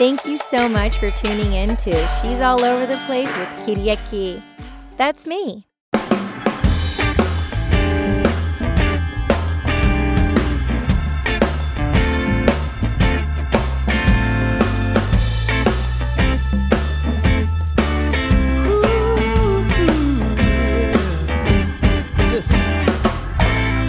[0.00, 1.90] Thank you so much for tuning in to
[2.22, 4.40] She's All Over the Place with Kiriaki.
[4.96, 5.66] That's me.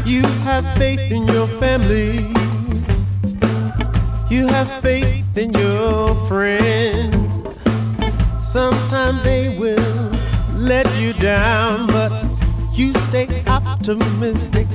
[0.05, 2.40] You have faith in your family.
[13.89, 14.67] Optimistic.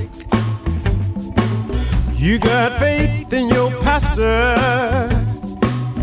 [2.17, 5.07] You got faith in your pastor.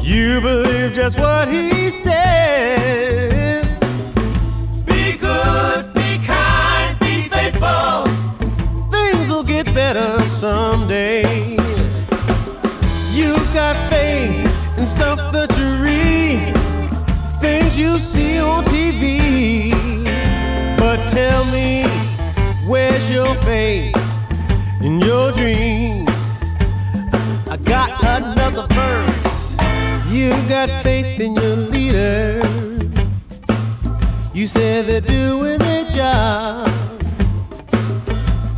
[0.01, 3.79] You believe just what he says.
[4.87, 8.07] Be good, be kind, be faithful.
[8.91, 11.57] Things will get better someday.
[13.13, 16.55] You got faith in stuff that you read,
[17.43, 19.75] things you see on TV.
[20.79, 22.04] But tell me,
[22.67, 23.97] where's your faith
[24.83, 26.09] in your dreams?
[27.51, 29.57] I got another verse.
[30.11, 32.41] You got faith in your leader.
[34.33, 36.69] You said they're doing their job.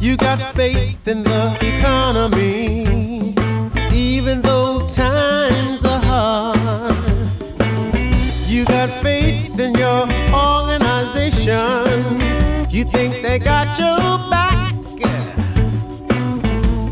[0.00, 2.55] You got faith in the economy,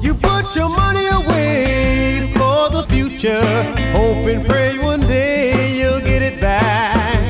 [0.00, 3.42] You put your money away for the future,
[3.92, 7.20] hope and pray one day you'll get it back.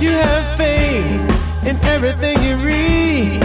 [0.00, 3.40] You have faith in everything you read,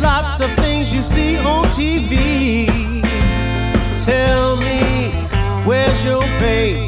[0.00, 2.66] lots of things you see on TV.
[4.04, 5.10] Tell me,
[5.64, 6.85] where's your faith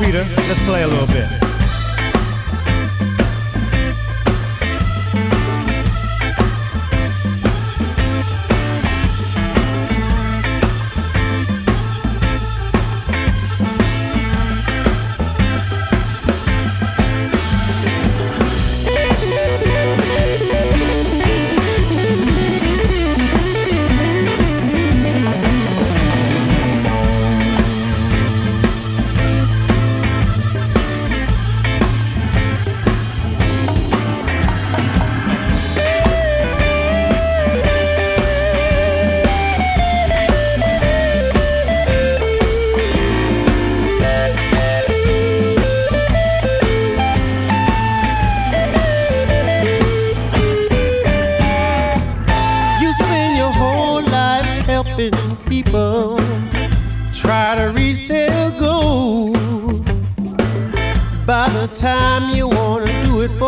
[0.00, 0.24] Peter.
[0.48, 1.49] Let's play a little bit.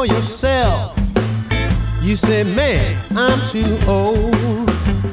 [0.04, 0.98] Yourself,
[2.00, 5.11] you say, Man, I'm too old.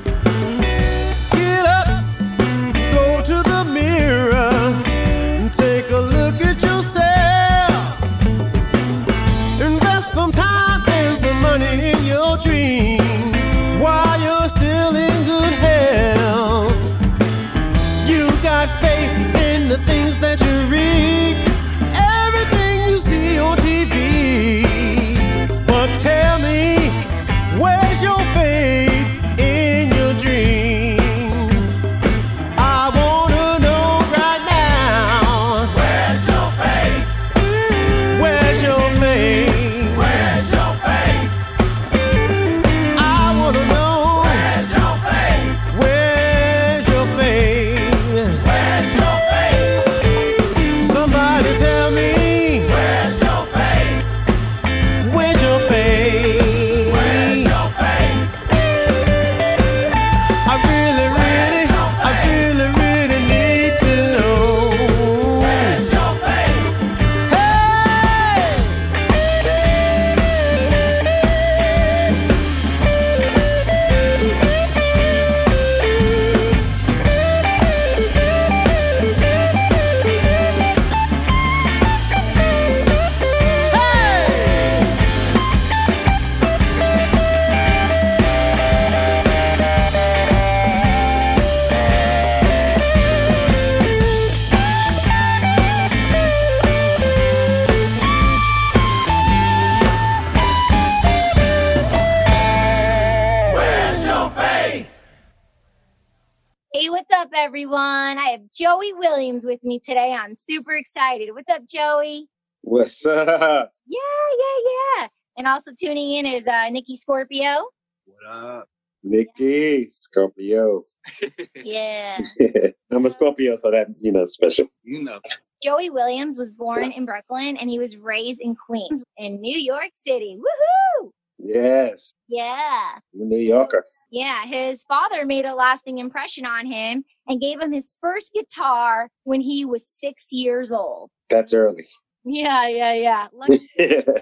[107.40, 108.18] Everyone?
[108.18, 110.12] I have Joey Williams with me today.
[110.14, 111.30] I'm super excited.
[111.34, 112.28] What's up, Joey?
[112.62, 113.72] What's up?
[113.88, 114.00] Yeah,
[114.38, 115.08] yeah, yeah.
[115.38, 117.70] And also tuning in is uh, Nikki Scorpio.
[118.06, 118.68] What up?
[119.04, 120.84] Nikki, Scorpio.
[121.56, 122.18] Yeah.
[122.92, 124.68] I'm a Scorpio, so that's, you know, special.
[124.84, 125.20] You know.
[125.64, 129.92] Joey Williams was born in Brooklyn and he was raised in Queens in New York
[129.98, 130.38] City.
[130.38, 131.12] Woohoo!
[131.42, 132.96] Yes, Yeah.
[133.14, 133.86] New Yorker.
[134.12, 134.46] Yeah.
[134.46, 139.40] His father made a lasting impression on him and gave him his first guitar when
[139.42, 141.10] he was six years old.
[141.30, 141.86] That's early.
[142.26, 143.28] Yeah, yeah, yeah.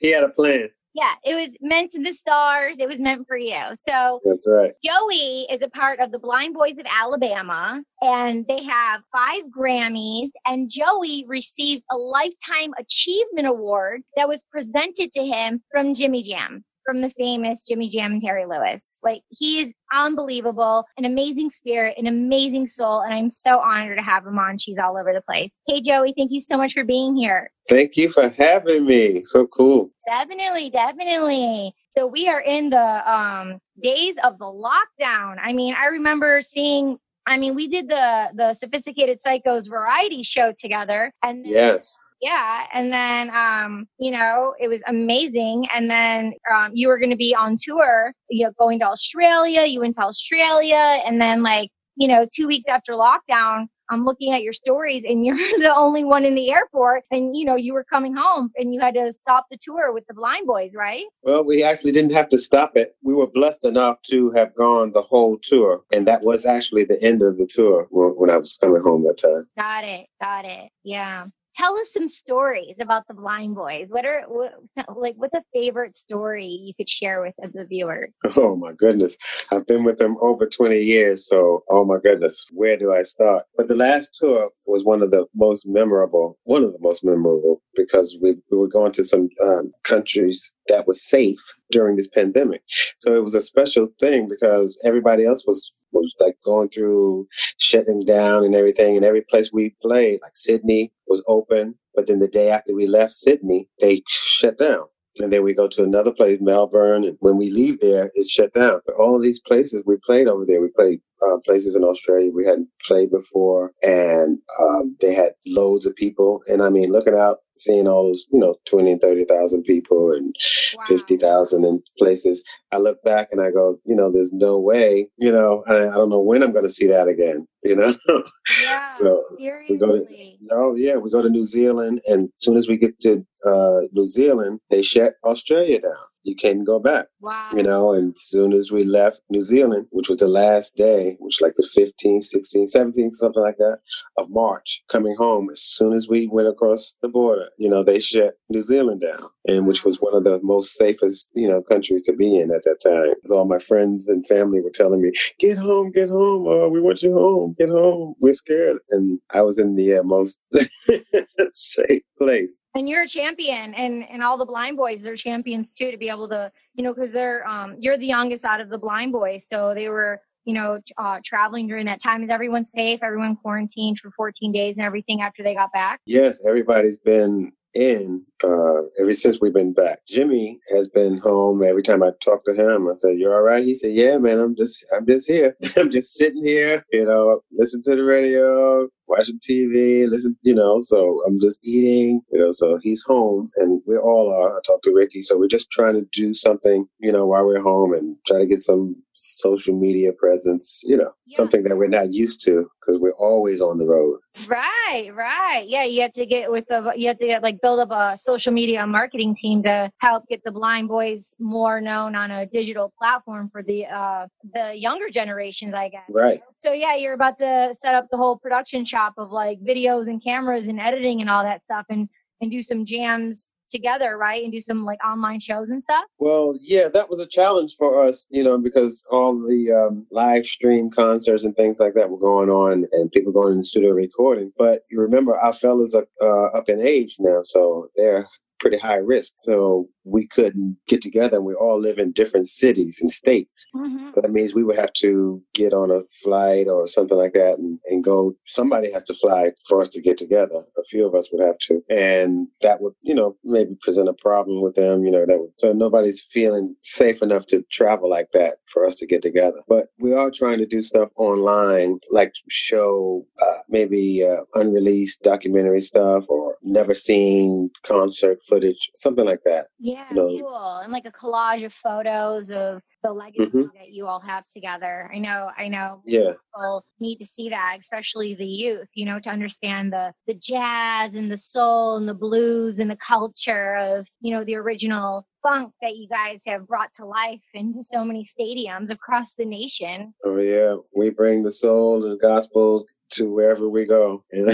[0.00, 0.68] He had a plan.
[0.94, 2.80] yeah, it was meant to the stars.
[2.80, 3.62] It was meant for you.
[3.74, 4.72] So That's right.
[4.84, 10.28] Joey is a part of the Blind Boys of Alabama, and they have five Grammys.
[10.46, 16.64] And Joey received a Lifetime Achievement Award that was presented to him from Jimmy Jam,
[16.88, 18.98] from the famous Jimmy Jam and Terry Lewis.
[19.02, 23.00] Like, he is unbelievable, an amazing spirit, an amazing soul.
[23.02, 24.56] And I'm so honored to have him on.
[24.56, 25.50] She's all over the place.
[25.66, 27.50] Hey, Joey, thank you so much for being here.
[27.68, 29.22] Thank you for having me.
[29.22, 29.90] So cool.
[30.06, 31.74] Definitely, definitely.
[31.90, 35.36] So we are in the um days of the lockdown.
[35.42, 36.96] I mean, I remember seeing
[37.26, 41.94] I mean, we did the the sophisticated psychos variety show together and then, Yes.
[42.20, 47.10] Yeah, and then um, you know, it was amazing and then um you were going
[47.10, 51.42] to be on tour, you know, going to Australia, you went to Australia and then
[51.42, 55.72] like, you know, 2 weeks after lockdown, I'm looking at your stories and you're the
[55.74, 58.94] only one in the airport and you know you were coming home and you had
[58.94, 61.04] to stop the tour with the blind boys, right?
[61.22, 62.96] Well, we actually didn't have to stop it.
[63.02, 65.82] We were blessed enough to have gone the whole tour.
[65.92, 69.18] And that was actually the end of the tour when I was coming home that
[69.18, 69.48] time.
[69.56, 70.06] Got it.
[70.20, 70.70] Got it.
[70.84, 71.26] Yeah.
[71.58, 73.88] Tell us some stories about the blind boys.
[73.90, 74.52] What are what,
[74.96, 78.14] like what's a favorite story you could share with the viewers?
[78.36, 79.16] Oh my goodness.
[79.50, 81.26] I've been with them over 20 years.
[81.26, 83.42] So, oh my goodness, where do I start?
[83.56, 87.60] But the last tour was one of the most memorable, one of the most memorable
[87.74, 91.40] because we, we were going to some um, countries that were safe
[91.72, 92.62] during this pandemic.
[92.98, 97.26] So it was a special thing because everybody else was was like going through
[97.58, 102.20] shutting down and everything and every place we played like Sydney was open but then
[102.20, 104.84] the day after we left Sydney they shut down
[105.20, 107.04] and then we go to another place, Melbourne.
[107.04, 108.80] And when we leave there, it's shut down.
[108.86, 112.44] But all these places we played over there, we played uh, places in Australia we
[112.46, 116.40] hadn't played before, and um, they had loads of people.
[116.48, 120.34] And I mean, looking out, seeing all those, you know, 20 and 30,000 people and
[120.76, 120.84] Wow.
[120.86, 122.44] 50,000 in places.
[122.72, 125.94] I look back and I go, you know, there's no way, you know, I, I
[125.94, 127.90] don't know when I'm going to see that again, you know?
[128.62, 128.92] Yeah.
[128.94, 129.22] So,
[129.70, 130.38] we go to- seriously.
[130.42, 133.80] No, yeah, we go to New Zealand, and as soon as we get to uh,
[133.92, 135.94] New Zealand, they shut Australia down.
[136.28, 137.42] You can't go back, Wow.
[137.56, 137.92] you know.
[137.94, 141.54] And as soon as we left New Zealand, which was the last day, which like
[141.54, 143.78] the 15th, 16th, 17th, something like that,
[144.18, 147.98] of March, coming home, as soon as we went across the border, you know, they
[147.98, 152.02] shut New Zealand down, and which was one of the most safest, you know, countries
[152.02, 153.14] to be in at that time.
[153.24, 156.80] So all my friends and family were telling me, "Get home, get home, oh, we
[156.82, 160.38] want you home, get home, we're scared," and I was in the uh, most
[161.52, 162.60] safe place.
[162.74, 166.08] and you're a champion and and all the blind boys they're champions too to be
[166.08, 169.46] able to you know because they're um you're the youngest out of the blind boys
[169.46, 173.98] so they were you know uh traveling during that time is everyone safe everyone quarantined
[173.98, 179.12] for 14 days and everything after they got back Yes, everybody's been in uh, ever
[179.12, 179.98] since we've been back.
[180.08, 181.62] Jimmy has been home.
[181.62, 184.38] Every time I talk to him, I said, "You're all right?" He said, "Yeah, man.
[184.40, 185.54] I'm just, I'm just here.
[185.76, 186.82] I'm just sitting here.
[186.90, 190.36] You know, listen to the radio, watching TV, listen.
[190.42, 192.20] You know, so I'm just eating.
[192.30, 194.56] You know, so he's home, and we all are.
[194.56, 196.86] I talked to Ricky, so we're just trying to do something.
[196.98, 200.80] You know, while we're home, and try to get some social media presence.
[200.84, 201.36] You know, Yeah.
[201.36, 204.18] something that we're not used to because we're always on the road.
[204.48, 207.80] right right yeah you have to get with the you have to get like build
[207.80, 212.30] up a social media marketing team to help get the blind boys more known on
[212.30, 216.38] a digital platform for the uh the younger generations i guess Right.
[216.60, 220.22] So yeah, you're about to set up the whole production shop of like videos and
[220.22, 222.08] cameras and editing and all that stuff and
[222.40, 224.42] and do some jams together, right?
[224.42, 226.04] And do some like online shows and stuff.
[226.18, 230.44] Well, yeah, that was a challenge for us, you know, because all the um, live
[230.44, 233.90] stream concerts and things like that were going on, and people going in the studio
[233.92, 234.52] recording.
[234.56, 238.24] But you remember, our fellas are uh, up in age now, so they're
[238.58, 239.34] pretty high risk.
[239.38, 243.66] So we couldn't get together and we all live in different cities and states.
[243.74, 244.10] Mm-hmm.
[244.14, 247.58] But that means we would have to get on a flight or something like that
[247.58, 248.34] and, and go.
[248.44, 250.62] Somebody has to fly for us to get together.
[250.78, 251.82] A few of us would have to.
[251.90, 255.50] And that would, you know, maybe present a problem with them, you know, that would,
[255.56, 259.60] so nobody's feeling safe enough to travel like that for us to get together.
[259.68, 265.80] But we are trying to do stuff online, like show uh, maybe uh, unreleased documentary
[265.80, 269.66] stuff or never seen concert footage, something like that.
[269.78, 270.78] Yeah, know, cool.
[270.82, 273.78] And like a collage of photos of the legacy mm-hmm.
[273.78, 275.10] that you all have together.
[275.14, 276.02] I know, I know.
[276.04, 278.88] Yeah, people need to see that, especially the youth.
[278.94, 282.96] You know, to understand the the jazz and the soul and the blues and the
[282.96, 287.82] culture of you know the original funk that you guys have brought to life into
[287.82, 290.14] so many stadiums across the nation.
[290.24, 294.24] Oh yeah, we bring the soul and the gospel to wherever we go.
[294.32, 294.44] yeah.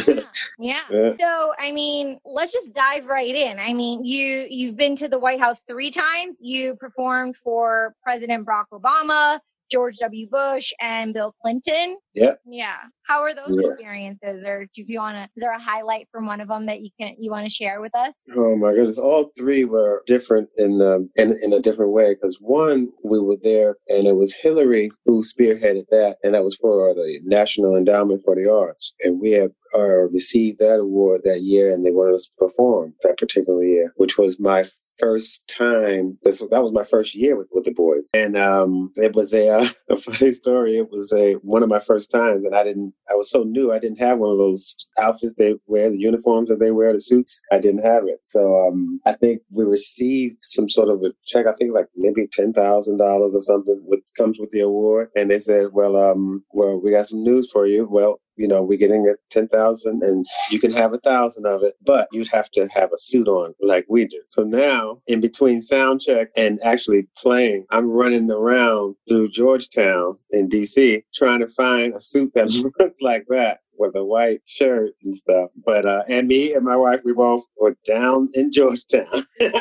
[0.58, 0.80] yeah.
[0.90, 1.14] yeah.
[1.18, 3.58] So I mean, let's just dive right in.
[3.58, 6.40] I mean, you you've been to the White House three times.
[6.42, 9.38] You performed for President Barack Obama.
[9.74, 10.28] George W.
[10.30, 11.96] Bush and Bill Clinton.
[12.14, 12.34] Yeah.
[12.46, 12.76] Yeah.
[13.08, 13.74] How are those yes.
[13.74, 14.44] experiences?
[14.46, 16.90] Or do you want to, is there a highlight from one of them that you
[16.98, 18.14] can you want to share with us?
[18.36, 18.98] Oh my goodness!
[18.98, 22.14] All three were different in the in, in a different way.
[22.14, 26.56] Because one, we were there, and it was Hillary who spearheaded that, and that was
[26.56, 31.40] for the National Endowment for the Arts, and we had uh, received that award that
[31.42, 34.64] year, and they wanted us to perform that particular year, which was my
[34.98, 36.18] first time.
[36.22, 39.48] This, that was my first year with, with the boys, and um, it was a,
[39.90, 40.76] a funny story.
[40.76, 42.94] It was a one of my first times, and I didn't.
[43.10, 43.72] I was so new.
[43.72, 46.98] I didn't have one of those outfits they wear, the uniforms that they wear, the
[46.98, 47.40] suits.
[47.52, 51.46] I didn't have it, so um, I think we received some sort of a check.
[51.46, 55.08] I think like maybe ten thousand dollars or something, which comes with the award.
[55.14, 57.86] And they said, "Well, um, well, we got some news for you.
[57.90, 61.74] Well, you know, we're getting at 10,000 and you can have a thousand of it,
[61.84, 64.20] but you'd have to have a suit on like we do.
[64.28, 70.48] So now in between sound check and actually playing, I'm running around through Georgetown in
[70.48, 72.50] DC trying to find a suit that
[72.80, 75.50] looks like that with a white shirt and stuff.
[75.64, 79.06] But uh, and me and my wife, we both were down in Georgetown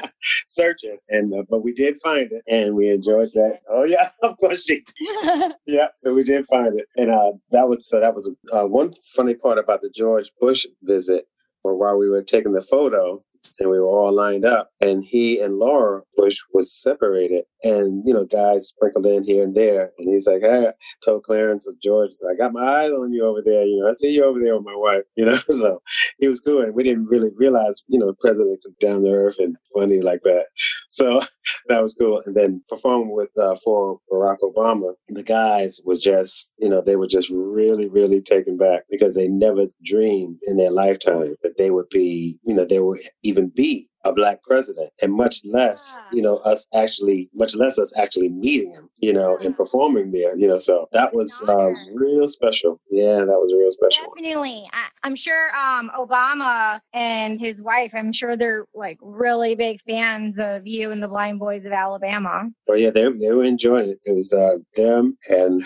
[0.48, 3.60] searching, and uh, but we did find it, and we enjoyed that.
[3.70, 5.54] Oh yeah, of course she did.
[5.68, 8.94] yeah, so we did find it, and uh, that was so that was uh, one
[9.16, 11.26] funny part about the George Bush visit,
[11.64, 13.24] or while we were taking the photo
[13.60, 18.14] and we were all lined up and he and Laura Bush was separated and you
[18.14, 20.72] know guys sprinkled in here and there and he's like hey
[21.04, 23.94] told Clarence of George I got my eyes on you over there you know I
[23.94, 25.82] see you over there with my wife you know so
[26.20, 29.12] he was cool and we didn't really realize you know the president could down to
[29.12, 30.48] earth and funny like that
[30.90, 31.20] so
[31.68, 36.54] that was cool and then performing with uh, for Barack Obama the guys was just
[36.58, 40.72] you know they were just really really taken back because they never dreamed in their
[40.72, 42.98] lifetime that they would be you know they would
[43.34, 47.98] even be a black president and much less you know us actually much less us
[47.98, 52.28] actually meeting him you know and performing there you know so that was uh, real
[52.28, 52.80] special.
[52.92, 54.14] Yeah that was real special.
[54.14, 54.68] Definitely.
[54.74, 60.38] I, am sure um, obama and his wife i'm sure they're like really big fans
[60.40, 62.50] of you and the blind boys of alabama.
[62.68, 64.00] Oh yeah they, they were enjoying it.
[64.04, 65.62] It was uh, them and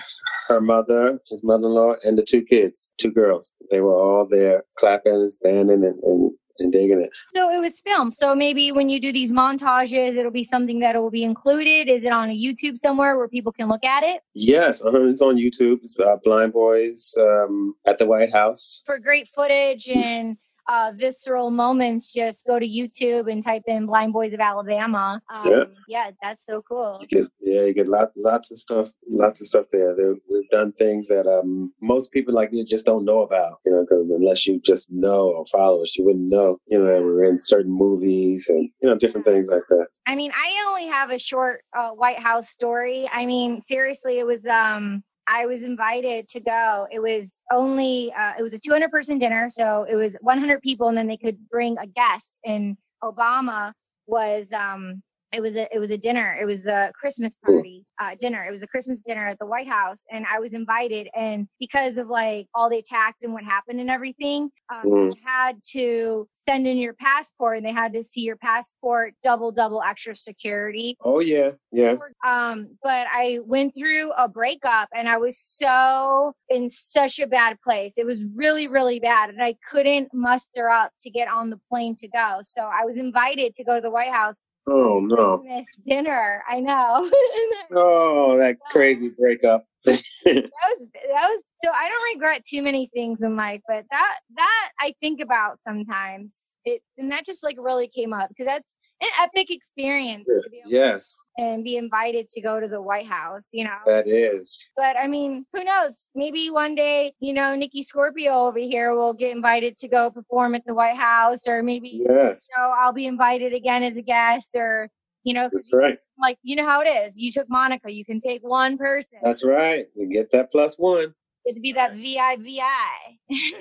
[0.49, 3.51] her mother his mother-in-law and the two kids two girls.
[3.71, 7.13] They were all there clapping and standing and, and and digging it.
[7.33, 8.13] So it was filmed.
[8.13, 11.89] So maybe when you do these montages, it'll be something that will be included.
[11.89, 14.21] Is it on a YouTube somewhere where people can look at it?
[14.33, 15.07] Yes, uh-huh.
[15.07, 15.79] it's on YouTube.
[15.81, 18.83] It's uh, Blind Boys um, at the White House.
[18.85, 20.37] For great footage and
[20.67, 25.51] uh, visceral moments, just go to YouTube and type in "Blind Boys of Alabama." Um,
[25.51, 25.63] yeah.
[25.87, 26.97] yeah, that's so cool.
[27.01, 29.95] You get, yeah, you get lot, lots of stuff, lots of stuff there.
[29.95, 30.15] there.
[30.29, 33.81] We've done things that um, most people like me just don't know about, you know,
[33.81, 37.23] because unless you just know or follow us, you wouldn't know, you know, that we're
[37.23, 39.87] in certain movies and you know different things like that.
[40.05, 43.09] I mean, I only have a short uh, White House story.
[43.11, 46.87] I mean, seriously, it was um I was invited to go.
[46.89, 50.87] It was only uh, it was a 200 person dinner, so it was 100 people,
[50.87, 52.39] and then they could bring a guest.
[52.45, 53.73] And Obama
[54.05, 55.03] was um,
[55.33, 58.51] it was a it was a dinner it was the christmas party uh, dinner it
[58.51, 62.07] was a christmas dinner at the white house and i was invited and because of
[62.07, 65.13] like all the attacks and what happened and everything um, mm.
[65.23, 69.81] had to send in your passport and they had to see your passport double double
[69.81, 70.97] extra security.
[71.03, 71.95] Oh yeah yeah.
[72.25, 77.59] Um but i went through a breakup and i was so in such a bad
[77.61, 77.93] place.
[77.97, 81.95] It was really really bad and i couldn't muster up to get on the plane
[81.97, 82.39] to go.
[82.41, 85.37] So i was invited to go to the white house Oh no!
[85.39, 86.43] Christmas dinner.
[86.49, 87.09] I know.
[87.71, 89.65] oh, that crazy breakup.
[89.85, 91.71] that was that was so.
[91.71, 96.51] I don't regret too many things in life, but that that I think about sometimes.
[96.65, 100.61] It and that just like really came up because that's an epic experience to be
[100.65, 103.77] Yes, and be invited to go to the White House, you know.
[103.85, 104.69] that is.
[104.75, 106.07] But I mean, who knows?
[106.15, 110.55] Maybe one day, you know, Nikki Scorpio over here will get invited to go perform
[110.55, 114.01] at the White House, or maybe Yes, you know, I'll be invited again as a
[114.01, 114.89] guest, or
[115.23, 115.99] you know, that's right.
[116.19, 117.17] like you know how it is.
[117.17, 119.19] You took Monica, you can take one person.
[119.21, 119.87] That's right.
[119.95, 121.13] You get that plus one.
[121.53, 122.59] To be that VIVI.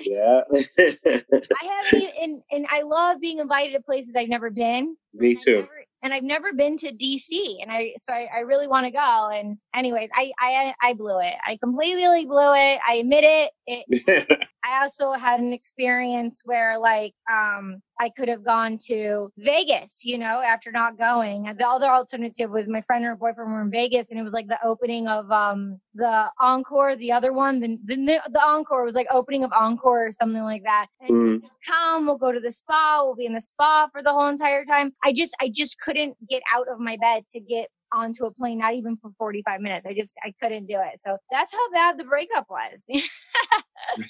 [0.01, 0.41] Yeah.
[0.79, 4.97] I have been, and and I love being invited to places I've never been.
[5.13, 5.55] Me And I've too.
[5.61, 8.91] never- and I've never been to DC, and I so I, I really want to
[8.91, 9.29] go.
[9.33, 11.33] And anyways, I I I blew it.
[11.45, 12.79] I completely blew it.
[12.87, 13.51] I admit it.
[13.67, 20.03] It I also had an experience where like um I could have gone to Vegas,
[20.05, 21.43] you know, after not going.
[21.57, 24.33] The other alternative was my friend and her boyfriend were in Vegas and it was
[24.33, 27.95] like the opening of um the encore, the other one, the the,
[28.29, 30.87] the encore was like opening of encore or something like that.
[31.01, 31.41] And Mm.
[31.41, 34.27] just come, we'll go to the spa, we'll be in the spa for the whole
[34.27, 34.93] entire time.
[35.03, 38.59] I just I just couldn't get out of my bed to get onto a plane,
[38.59, 39.85] not even for 45 minutes.
[39.87, 41.01] I just I couldn't do it.
[41.01, 42.83] So that's how bad the breakup was.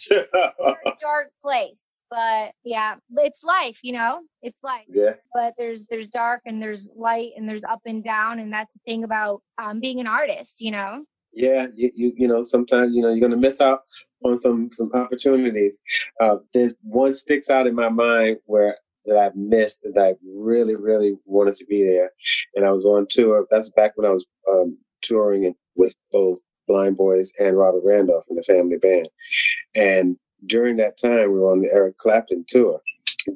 [0.10, 0.26] very
[1.02, 5.12] dark place but yeah it's life you know it's life yeah.
[5.34, 8.80] but there's there's dark and there's light and there's up and down and that's the
[8.86, 11.04] thing about um, being an artist you know
[11.34, 11.68] Yeah.
[11.74, 13.82] You, you you know sometimes you know you're gonna miss out
[14.24, 15.78] on some some opportunities.
[16.20, 18.76] Uh, there's one sticks out in my mind where
[19.08, 22.12] that I've missed that I really really wanted to be there,
[22.56, 23.48] and I was on tour.
[23.50, 28.36] That's back when I was um, touring with both Blind Boys and Robert Randolph in
[28.36, 29.10] the family band,
[29.76, 32.82] and during that time we were on the Eric Clapton tour,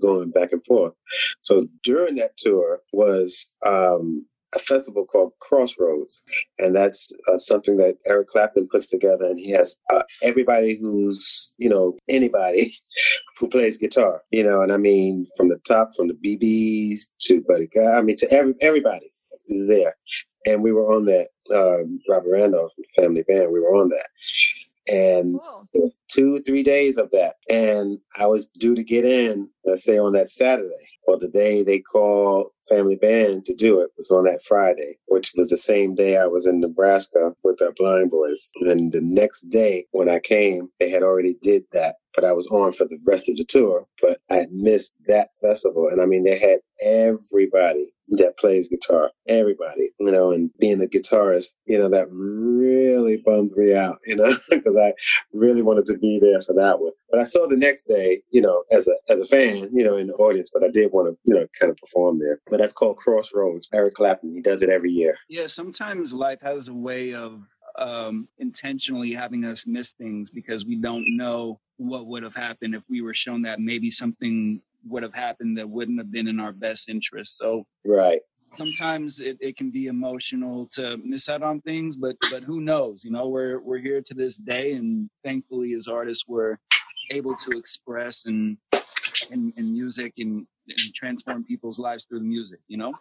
[0.02, 0.94] going back and forth.
[1.42, 6.24] So during that tour was um, a festival called Crossroads,
[6.60, 11.54] and that's uh, something that Eric Clapton puts together, and he has uh, everybody who's
[11.58, 12.74] you know anybody
[13.40, 17.44] who plays guitar, you know, and I mean from the top, from the BBs to
[17.48, 19.10] Buddy Guy, I mean to every everybody
[19.48, 19.96] is there,
[20.46, 21.30] and we were on that.
[21.54, 24.10] Um, Robert Randolph Family Band, we were on that,
[24.94, 27.36] and cool it was two, three days of that.
[27.50, 30.70] And I was due to get in, let's say on that Saturday.
[31.08, 35.34] or the day they called Family Band to do it was on that Friday, which
[35.36, 38.52] was the same day I was in Nebraska with our blind boys.
[38.58, 41.96] And then the next day when I came, they had already did that.
[42.14, 45.30] But I was on for the rest of the tour, but I had missed that
[45.42, 45.88] festival.
[45.90, 50.88] And I mean, they had everybody that plays guitar, everybody, you know, and being a
[50.88, 54.94] guitarist, you know, that really bummed me out, you know, because I
[55.34, 56.92] really wanted to be there for that one.
[57.10, 59.98] But I saw the next day, you know, as a as a fan, you know,
[59.98, 62.40] in the audience, but I did want to, you know, kind of perform there.
[62.50, 63.68] But that's called Crossroads.
[63.74, 65.18] Eric Clapton, he does it every year.
[65.30, 67.46] Yeah, sometimes life has a way of
[67.78, 72.84] um, intentionally having us miss things because we don't know what would have happened if
[72.90, 76.52] we were shown that maybe something would have happened that wouldn't have been in our
[76.52, 77.38] best interest.
[77.38, 78.20] So Right.
[78.52, 83.04] sometimes it, it can be emotional to miss out on things, but but who knows?
[83.06, 86.58] You know, we're we're here to this day, and thankfully, as artists, we're
[87.12, 88.58] able to express and
[89.32, 92.60] in, in music and, and transform people's lives through the music.
[92.68, 92.94] You know.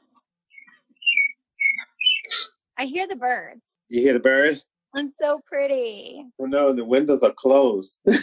[2.79, 4.67] i hear the birds You hear the birds?
[4.95, 8.01] i'm so pretty Well, no, the windows are closed.
[8.09, 8.15] I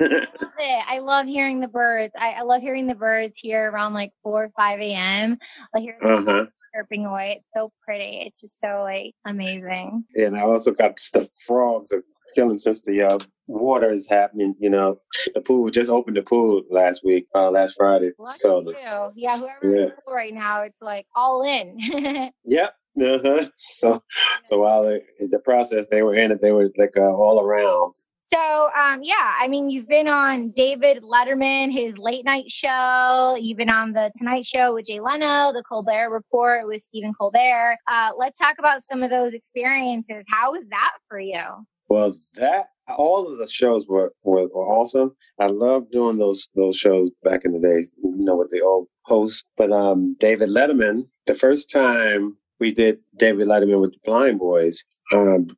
[0.00, 0.84] love it.
[0.88, 2.12] I love hearing the birds.
[2.18, 5.38] I, I love hearing the birds here around like 4 or 5 a.m.
[5.74, 6.46] I hear uh huh.
[6.74, 7.36] Chirping away.
[7.38, 8.22] It's so pretty.
[8.26, 10.04] It's just so like amazing.
[10.16, 12.02] And I also got the frogs are
[12.34, 14.54] killing since the uh, water is happening.
[14.60, 15.00] You know,
[15.34, 18.12] the pool just opened the pool last week, uh, last Friday.
[18.18, 18.74] Lucky So, the,
[19.16, 19.68] Yeah, whoever's Yeah.
[19.70, 21.78] in the pool right now, it's like all in.
[22.44, 22.74] yep.
[23.00, 23.44] Uh-huh.
[23.56, 24.02] So,
[24.44, 27.94] so while it, the process they were in it, they were like uh, all around.
[28.32, 33.36] So, um, yeah, I mean, you've been on David Letterman, his late night show.
[33.40, 37.78] You've been on the Tonight Show with Jay Leno, the Colbert Report with Stephen Colbert.
[37.86, 40.26] Uh, let's talk about some of those experiences.
[40.28, 41.42] How was that for you?
[41.88, 42.66] Well, that
[42.98, 45.16] all of the shows were, were, were awesome.
[45.40, 48.88] I loved doing those those shows back in the days, you know, with the old
[49.06, 49.46] host.
[49.56, 54.84] But um, David Letterman, the first time we did David Letterman with the Blind Boys,
[55.14, 55.48] um,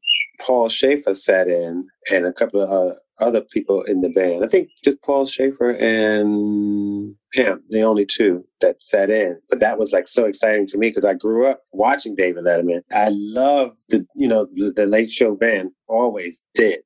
[0.45, 4.45] Paul Shaffer sat in, and a couple of uh, other people in the band.
[4.45, 9.41] I think just Paul Shaffer and him, the only two that sat in.
[9.49, 12.83] But that was like so exciting to me because I grew up watching David Letterman.
[12.93, 16.81] I loved the you know the, the Late Show band, always did,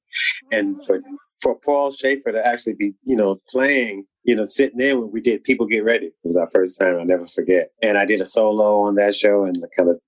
[0.53, 1.01] and for
[1.41, 4.07] for Paul Shaffer to actually be you know playing.
[4.25, 6.07] You know, sitting in when we did People Get Ready.
[6.07, 6.99] It was our first time.
[6.99, 7.69] I'll never forget.
[7.83, 9.99] And I did a solo on that show and kind of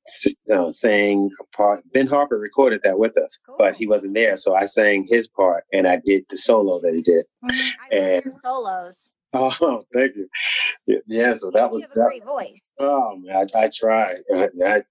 [0.54, 1.84] uh, sang a part.
[1.92, 3.56] Ben Harper recorded that with us, Cool.
[3.58, 4.36] but he wasn't there.
[4.36, 7.24] So I sang his part and I did the solo that he did.
[7.44, 7.70] Mhm.
[7.92, 9.12] I love solos.
[9.34, 10.28] Oh, thank you.
[11.06, 12.04] Yeah, so that was you have that.
[12.06, 12.70] great voice.
[12.78, 14.14] Oh man, I, I try.
[14.34, 14.82] I, I,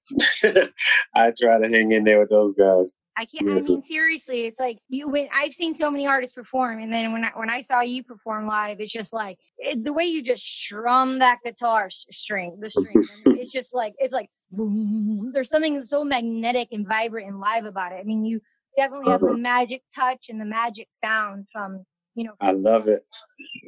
[1.16, 2.94] I try to hang in there with those guys.
[3.18, 3.48] I can't.
[3.50, 5.08] I mean, seriously, it's like you.
[5.08, 8.04] When I've seen so many artists perform, and then when I when I saw you
[8.04, 12.70] perform live, it's just like it, the way you just strum that guitar string, the
[12.70, 13.04] string.
[13.40, 15.32] it's just like it's like boom.
[15.34, 18.00] There's something so magnetic and vibrant and live about it.
[18.02, 18.42] I mean, you
[18.76, 22.34] definitely have the magic touch and the magic sound from you know.
[22.42, 23.06] I love it.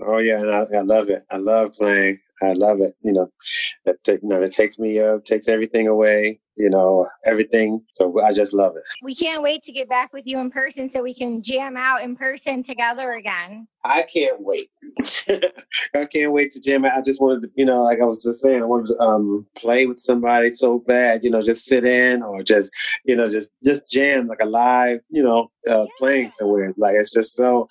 [0.06, 1.24] Oh yeah, and I, I love it.
[1.32, 2.18] I love playing.
[2.42, 2.96] I love it.
[3.04, 3.32] You know,
[3.86, 6.40] that you know, it takes me up, takes everything away.
[6.56, 7.84] You know, everything.
[7.92, 8.84] So I just love it.
[9.04, 12.02] We can't wait to get back with you in person so we can jam out
[12.02, 13.68] in person together again.
[13.84, 14.68] I can't wait.
[15.96, 16.84] I can't wait to jam.
[16.84, 16.98] out.
[16.98, 19.46] I just wanted to, you know, like I was just saying, I wanted to um,
[19.56, 22.74] play with somebody so bad, you know, just sit in or just,
[23.06, 26.74] you know, just just jam like a live, you know, uh, playing somewhere.
[26.76, 27.68] Like it's just so,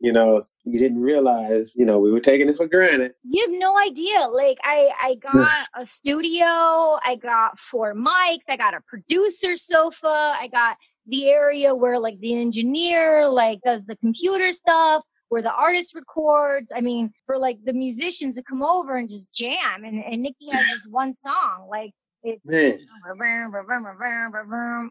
[0.00, 3.14] you know, you didn't realize, you know, we were taking it for granted.
[3.24, 4.28] You have no idea.
[4.28, 6.44] Like I, I got a studio.
[6.44, 8.44] I got four mics.
[8.48, 10.36] I got a producer sofa.
[10.38, 15.52] I got the area where like the engineer like does the computer stuff, where the
[15.52, 16.72] artist records.
[16.74, 19.84] I mean, for like the musicians to come over and just jam.
[19.84, 22.40] And, and Nikki has this one song, like it.
[22.44, 22.72] Man,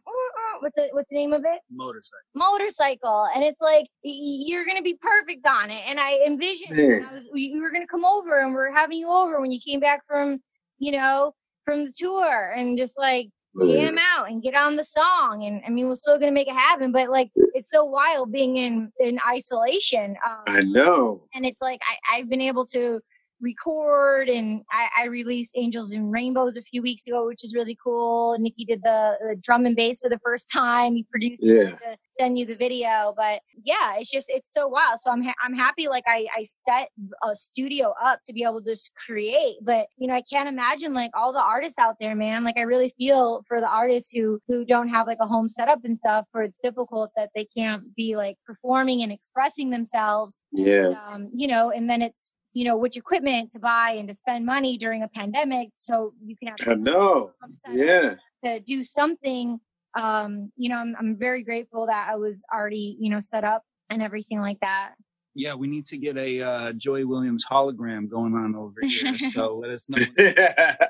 [0.62, 1.60] What's the what's the name of it?
[1.72, 2.18] Motorcycle.
[2.34, 6.72] motorcycle and it's like y- y- you're gonna be perfect on it and i envisioned
[6.76, 9.40] when I was, we we were gonna come over and we are having you over
[9.40, 10.40] when you came back from
[10.80, 13.28] you know from the tour and just like
[13.76, 16.54] jam out and get on the song and i mean we're still gonna make it
[16.56, 21.24] happen but like it's so wild being in in isolation um, I know.
[21.36, 23.00] and it's like I, I've been able to
[23.42, 27.78] record and I, I released Angels and Rainbows a few weeks ago, which is really
[27.84, 28.36] cool.
[28.40, 30.96] Nikki did the, the drum and bass for the first time.
[30.96, 31.72] He produced Yeah.
[31.72, 35.00] to send you the video, but yeah, it's just it's so wild.
[35.00, 36.90] So I'm ha- I'm happy like I I set
[37.24, 40.94] a studio up to be able to just create, but you know I can't imagine
[40.94, 42.44] like all the artists out there, man.
[42.44, 45.80] Like I really feel for the artists who who don't have like a home setup
[45.84, 50.94] and stuff, where it's difficult that they can't be like performing and expressing themselves Yeah.
[51.08, 54.46] um, you know, and then it's you know which equipment to buy and to spend
[54.46, 57.32] money during a pandemic, so you can I have know.
[57.38, 58.16] stuff set up Yeah.
[58.44, 59.60] to do something.
[59.96, 63.62] Um, you know, I'm I'm very grateful that I was already you know set up
[63.92, 64.94] and everything like that.
[65.36, 69.20] Yeah, we need to get a uh, Joey Williams hologram going on over here.
[69.20, 70.02] so let us know.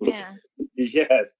[0.00, 0.32] Yeah,
[0.94, 1.34] yes.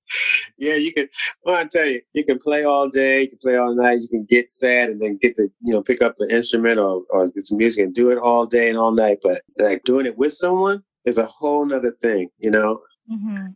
[0.58, 1.08] Yeah, you can
[1.44, 4.08] well I tell you, you can play all day, you can play all night, you
[4.08, 7.22] can get sad and then get to, you know, pick up an instrument or, or
[7.24, 9.18] get some music and do it all day and all night.
[9.22, 12.80] But like doing it with someone is a whole nother thing, you know.
[13.08, 13.46] hmm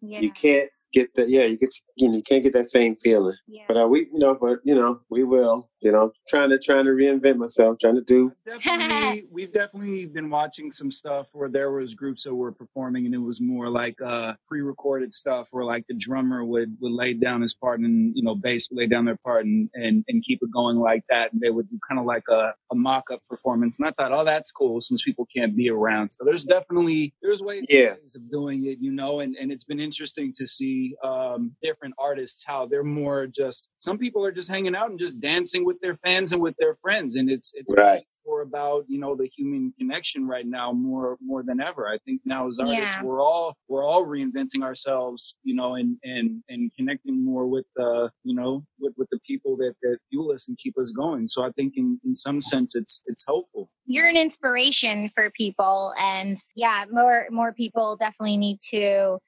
[0.00, 2.96] yeah, You can't get that yeah, you get you know, you can't get that same
[2.96, 3.34] feeling.
[3.46, 3.64] yeah.
[3.68, 6.84] But uh, we you know, but you know, we will, you know, trying to trying
[6.84, 11.70] to reinvent myself, trying to do definitely we've definitely been watching some stuff where there
[11.70, 15.84] was groups that were performing and it was more like uh pre-recorded stuff where like
[15.88, 19.04] the drummer would would lay down his part and you know bass would lay down
[19.04, 21.98] their part and and, and keep it going like that and they would do kind
[22.00, 25.54] of like a, a mock-up performance and i thought oh that's cool since people can't
[25.56, 27.92] be around so there's definitely there's ways, Yeah.
[28.02, 31.94] ways of doing it you know and, and it's been interesting to see um different
[31.98, 35.78] artists how they're more just some people are just hanging out and just dancing with
[35.80, 37.16] their fans and with their friends.
[37.16, 38.02] And it's it's Right.
[38.26, 41.82] more about you know the human connection right now more more than ever.
[41.94, 43.04] I think now as artists Yeah.
[43.06, 48.08] we're all we're all reinventing ourselves you know and and and connecting more with uh
[48.24, 51.26] you know with with the people that that fuel us and keep us going.
[51.28, 53.70] So i think in in some sense it's it's helpful.
[53.90, 59.18] You're an inspiration for people, and yeah, more more people definitely need to,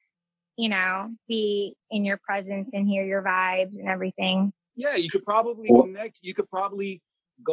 [0.61, 4.53] you know, be in your presence and hear your vibes and everything.
[4.77, 6.93] yeah you could probably connect you could probably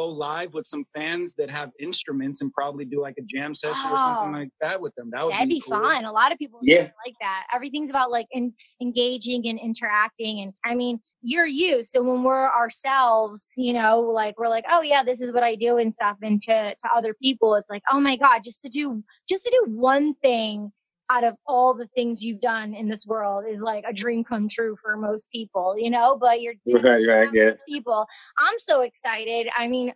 [0.00, 3.90] go live with some fans that have instruments and probably do like a jam session
[3.90, 4.38] or something Oh.
[4.40, 5.78] like that with them that would That'd be, cool.
[5.80, 6.04] fun.
[6.04, 6.88] A lot of people Yeah.
[7.06, 7.46] like that.
[7.56, 10.34] Everything's about like in, engaging and interacting.
[10.42, 11.82] And I mean, you're you.
[11.84, 15.54] So when we're ourselves, you know, like we're like, oh yeah, this is what I
[15.54, 16.16] do and stuff.
[16.22, 19.50] And to to other people, it's like, oh my god, just to do just to
[19.50, 20.70] do one thing
[21.10, 24.48] out of all the things you've done in this world is like a dream come
[24.48, 26.16] true for most people, you know.
[26.20, 27.50] But you're Right, right, I for get it.
[27.50, 28.06] most people.
[28.38, 29.48] I'm so excited.
[29.56, 29.92] I mean.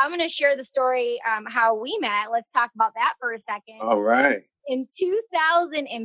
[0.00, 2.26] I'm going to share the story um, how we met.
[2.30, 4.42] Let's talk about that for a second all right.
[4.68, 5.98] in 2005.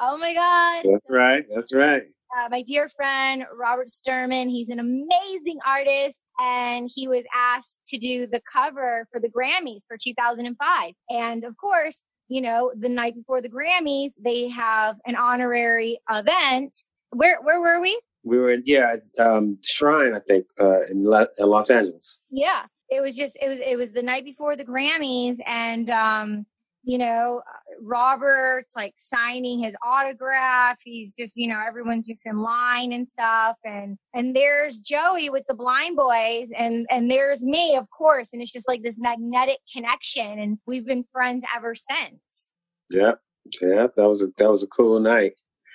[0.00, 0.90] Oh my God.
[0.90, 1.44] That's right.
[1.50, 2.04] That's right.
[2.36, 7.98] Uh, my dear friend, Robert Sturman, he's an amazing artist, and he was asked to
[7.98, 10.92] do the cover for the Grammys for 2005.
[11.10, 16.76] And of course, you know, the night before the Grammys, they have an honorary event.
[17.10, 17.98] Where, where were we?
[18.24, 22.20] We were in yeah, um, Shrine, I think, uh, in, La- in Los Angeles.
[22.30, 22.62] Yeah.
[22.88, 26.46] it was just it was it was the night before the Grammys, and um,
[26.82, 27.42] you know,
[27.82, 30.76] Robert's like signing his autograph.
[30.84, 33.56] He's just, you know, everyone's just in line and stuff.
[33.64, 38.32] And and there's Joey with the blind boys and and there's me, of course.
[38.32, 40.38] And it's just like this magnetic connection.
[40.38, 42.50] And we've been friends ever since.
[42.90, 43.12] Yeah.
[43.60, 43.86] Yeah.
[43.96, 45.34] That was a that was a cool night.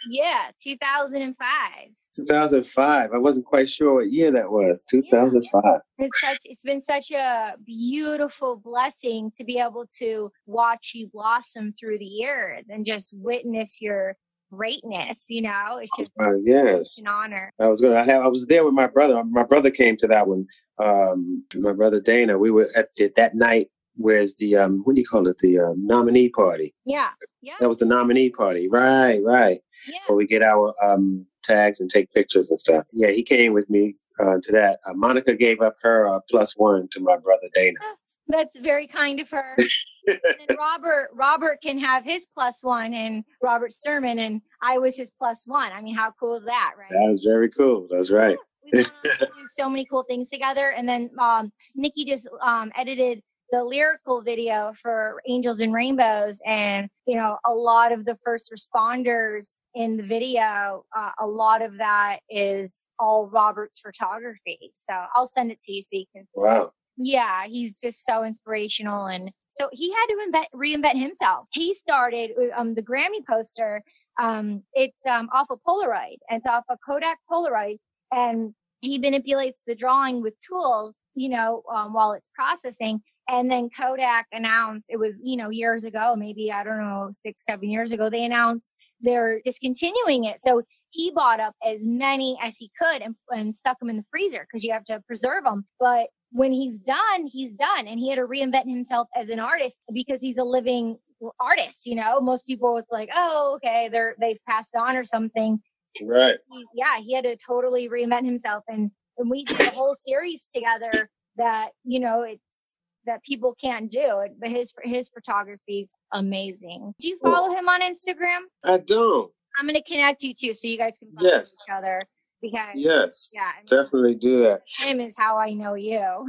[0.09, 1.89] Yeah, 2005.
[2.15, 3.09] 2005.
[3.13, 4.83] I wasn't quite sure what year that was.
[4.89, 5.61] 2005.
[5.63, 5.79] Yeah.
[5.97, 11.73] It's such it's been such a beautiful blessing to be able to watch you blossom
[11.73, 14.17] through the years and just witness your
[14.51, 15.79] greatness, you know.
[15.81, 16.99] It's just uh, yes.
[16.99, 17.51] an honor.
[17.59, 19.23] I was gonna I, have, I was there with my brother.
[19.23, 20.47] My brother came to that one.
[20.79, 22.37] Um, my brother Dana.
[22.37, 25.59] We were at the, that night where's the um what do you call it the
[25.59, 27.09] uh, nominee party yeah
[27.41, 29.99] yeah that was the nominee party right right yeah.
[30.07, 32.85] where we get our um tags and take pictures and stuff.
[32.91, 34.79] Yeah, he came with me uh, to that.
[34.87, 37.79] Uh, Monica gave up her uh, plus one to my brother Dana.
[38.27, 39.55] That's very kind of her.
[40.07, 45.11] and Robert, Robert can have his plus one, and Robert Sturman, and I was his
[45.11, 45.71] plus one.
[45.73, 46.89] I mean, how cool is that, right?
[46.89, 47.87] That is very cool.
[47.89, 48.37] That's right.
[48.71, 53.65] we do so many cool things together, and then um, Nikki just um, edited the
[53.65, 59.55] lyrical video for Angels and Rainbows, and you know, a lot of the first responders
[59.73, 64.71] in the video, uh, a lot of that is all Robert's photography.
[64.73, 66.27] So I'll send it to you so you can.
[66.33, 66.73] Wow.
[66.97, 71.47] Yeah, he's just so inspirational, and so he had to invent, reinvent himself.
[71.53, 73.81] He started um, the Grammy poster.
[74.19, 77.77] Um, it's um, off a of Polaroid, and it's off a Kodak Polaroid,
[78.11, 83.69] and he manipulates the drawing with tools, you know, um, while it's processing and then
[83.69, 87.93] Kodak announced it was, you know, years ago, maybe, I don't know, six, seven years
[87.93, 90.43] ago, they announced they're discontinuing it.
[90.43, 94.05] So he bought up as many as he could and, and stuck them in the
[94.11, 95.65] freezer because you have to preserve them.
[95.79, 97.87] But when he's done, he's done.
[97.87, 100.97] And he had to reinvent himself as an artist because he's a living
[101.39, 102.19] artist, you know.
[102.19, 105.59] Most people it's like, oh, okay, they're they've passed on or something.
[106.01, 106.37] Right.
[106.51, 108.63] He, yeah, he had to totally reinvent himself.
[108.67, 113.91] And and we did a whole series together that, you know, it's that people can't
[113.91, 114.25] do.
[114.39, 116.93] But his his photography is amazing.
[116.99, 118.41] Do you follow him on Instagram?
[118.65, 119.31] I don't.
[119.57, 121.55] I'm going to connect you too, so you guys can follow yes.
[121.55, 122.05] each other.
[122.41, 124.61] Because yes, yeah, I mean, definitely do that.
[124.79, 126.01] Him is how I know you.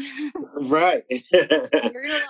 [0.69, 1.03] right.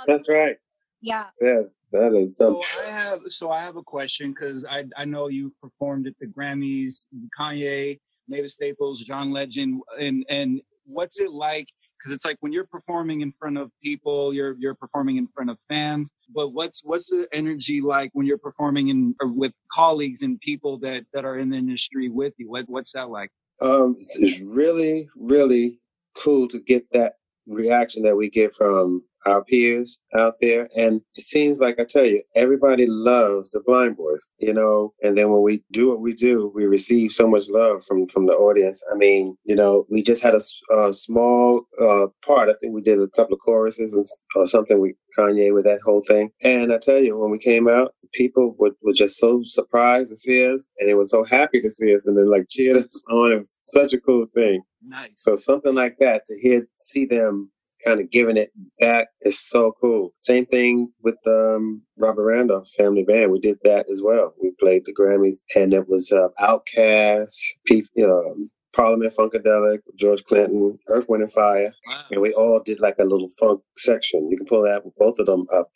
[0.06, 0.56] That's right.
[1.00, 1.26] Yeah.
[1.40, 1.62] Yeah.
[1.90, 5.52] That is So I have so I have a question because I I know you
[5.60, 7.06] performed at the Grammys,
[7.38, 11.68] Kanye, Mavis Staples, John Legend, and and what's it like
[12.02, 15.50] because it's like when you're performing in front of people you're you're performing in front
[15.50, 20.40] of fans but what's what's the energy like when you're performing in with colleagues and
[20.40, 22.50] people that that are in the industry with you?
[22.50, 23.30] What what's that like?
[23.60, 25.78] Um it's really really
[26.22, 27.14] cool to get that
[27.46, 30.68] reaction that we get from our peers out there.
[30.76, 35.16] And it seems like I tell you, everybody loves the blind boys, you know, and
[35.16, 38.32] then when we do what we do, we receive so much love from, from the
[38.32, 38.82] audience.
[38.92, 42.48] I mean, you know, we just had a, a small uh, part.
[42.48, 44.04] I think we did a couple of choruses and,
[44.36, 46.30] or something with Kanye with that whole thing.
[46.44, 50.16] And I tell you, when we came out, people were, were just so surprised to
[50.16, 53.04] see us and they were so happy to see us and then like cheered us
[53.10, 53.32] on.
[53.32, 54.62] It was such a cool thing.
[54.84, 55.10] Nice.
[55.16, 57.52] So something like that to hear, see them
[57.86, 60.14] kind of giving it back is so cool.
[60.20, 63.32] Same thing with um, Robert Randolph Family Band.
[63.32, 64.34] We did that as well.
[64.42, 70.78] We played the Grammys, and it was uh, OutKast, P- um, Parliament Funkadelic, George Clinton,
[70.88, 71.96] Earth, Wind, and Fire, wow.
[72.10, 74.30] and we all did like a little funk section.
[74.30, 75.70] You can pull that both of them up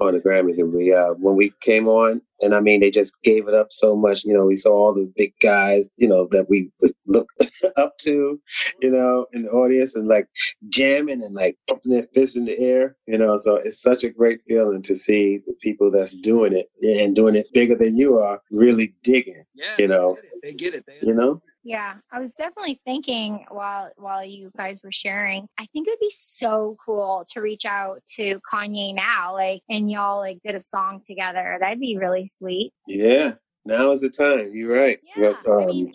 [0.00, 0.58] on the Grammys.
[0.58, 3.68] And we, uh, when we came on, and I mean, they just gave it up
[3.70, 4.24] so much.
[4.24, 7.28] You know, we saw all the big guys, you know, that we would look
[7.76, 8.40] up to,
[8.82, 10.28] you know, in the audience, and like
[10.68, 12.96] jamming and like pumping their fists in the air.
[13.06, 16.66] You know, so it's such a great feeling to see the people that's doing it
[16.82, 19.44] and doing it bigger than you are really digging.
[19.54, 20.84] Yeah, you know, they get it.
[20.86, 21.02] They get it.
[21.02, 21.40] They you know.
[21.66, 25.98] Yeah, I was definitely thinking while while you guys were sharing, I think it would
[25.98, 30.60] be so cool to reach out to Kanye now, like, and y'all like did a
[30.60, 31.58] song together.
[31.60, 32.72] That'd be really sweet.
[32.86, 33.32] Yeah,
[33.66, 34.50] now is the time.
[34.54, 34.98] You're right.
[35.16, 35.34] Yeah.
[35.48, 35.92] um, I, mean,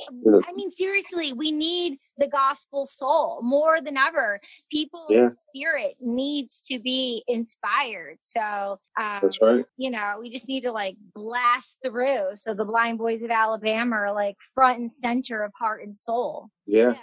[0.48, 4.40] I mean, seriously, we need the gospel soul more than ever.
[4.72, 5.30] People's yeah.
[5.50, 8.18] spirit needs to be inspired.
[8.22, 9.66] So, um, that's right.
[9.78, 12.36] You know, we just need to like blast through.
[12.36, 16.50] So the blind boys of Alabama are like front and center of heart and soul.
[16.66, 16.92] Yeah.
[16.92, 16.98] Yeah.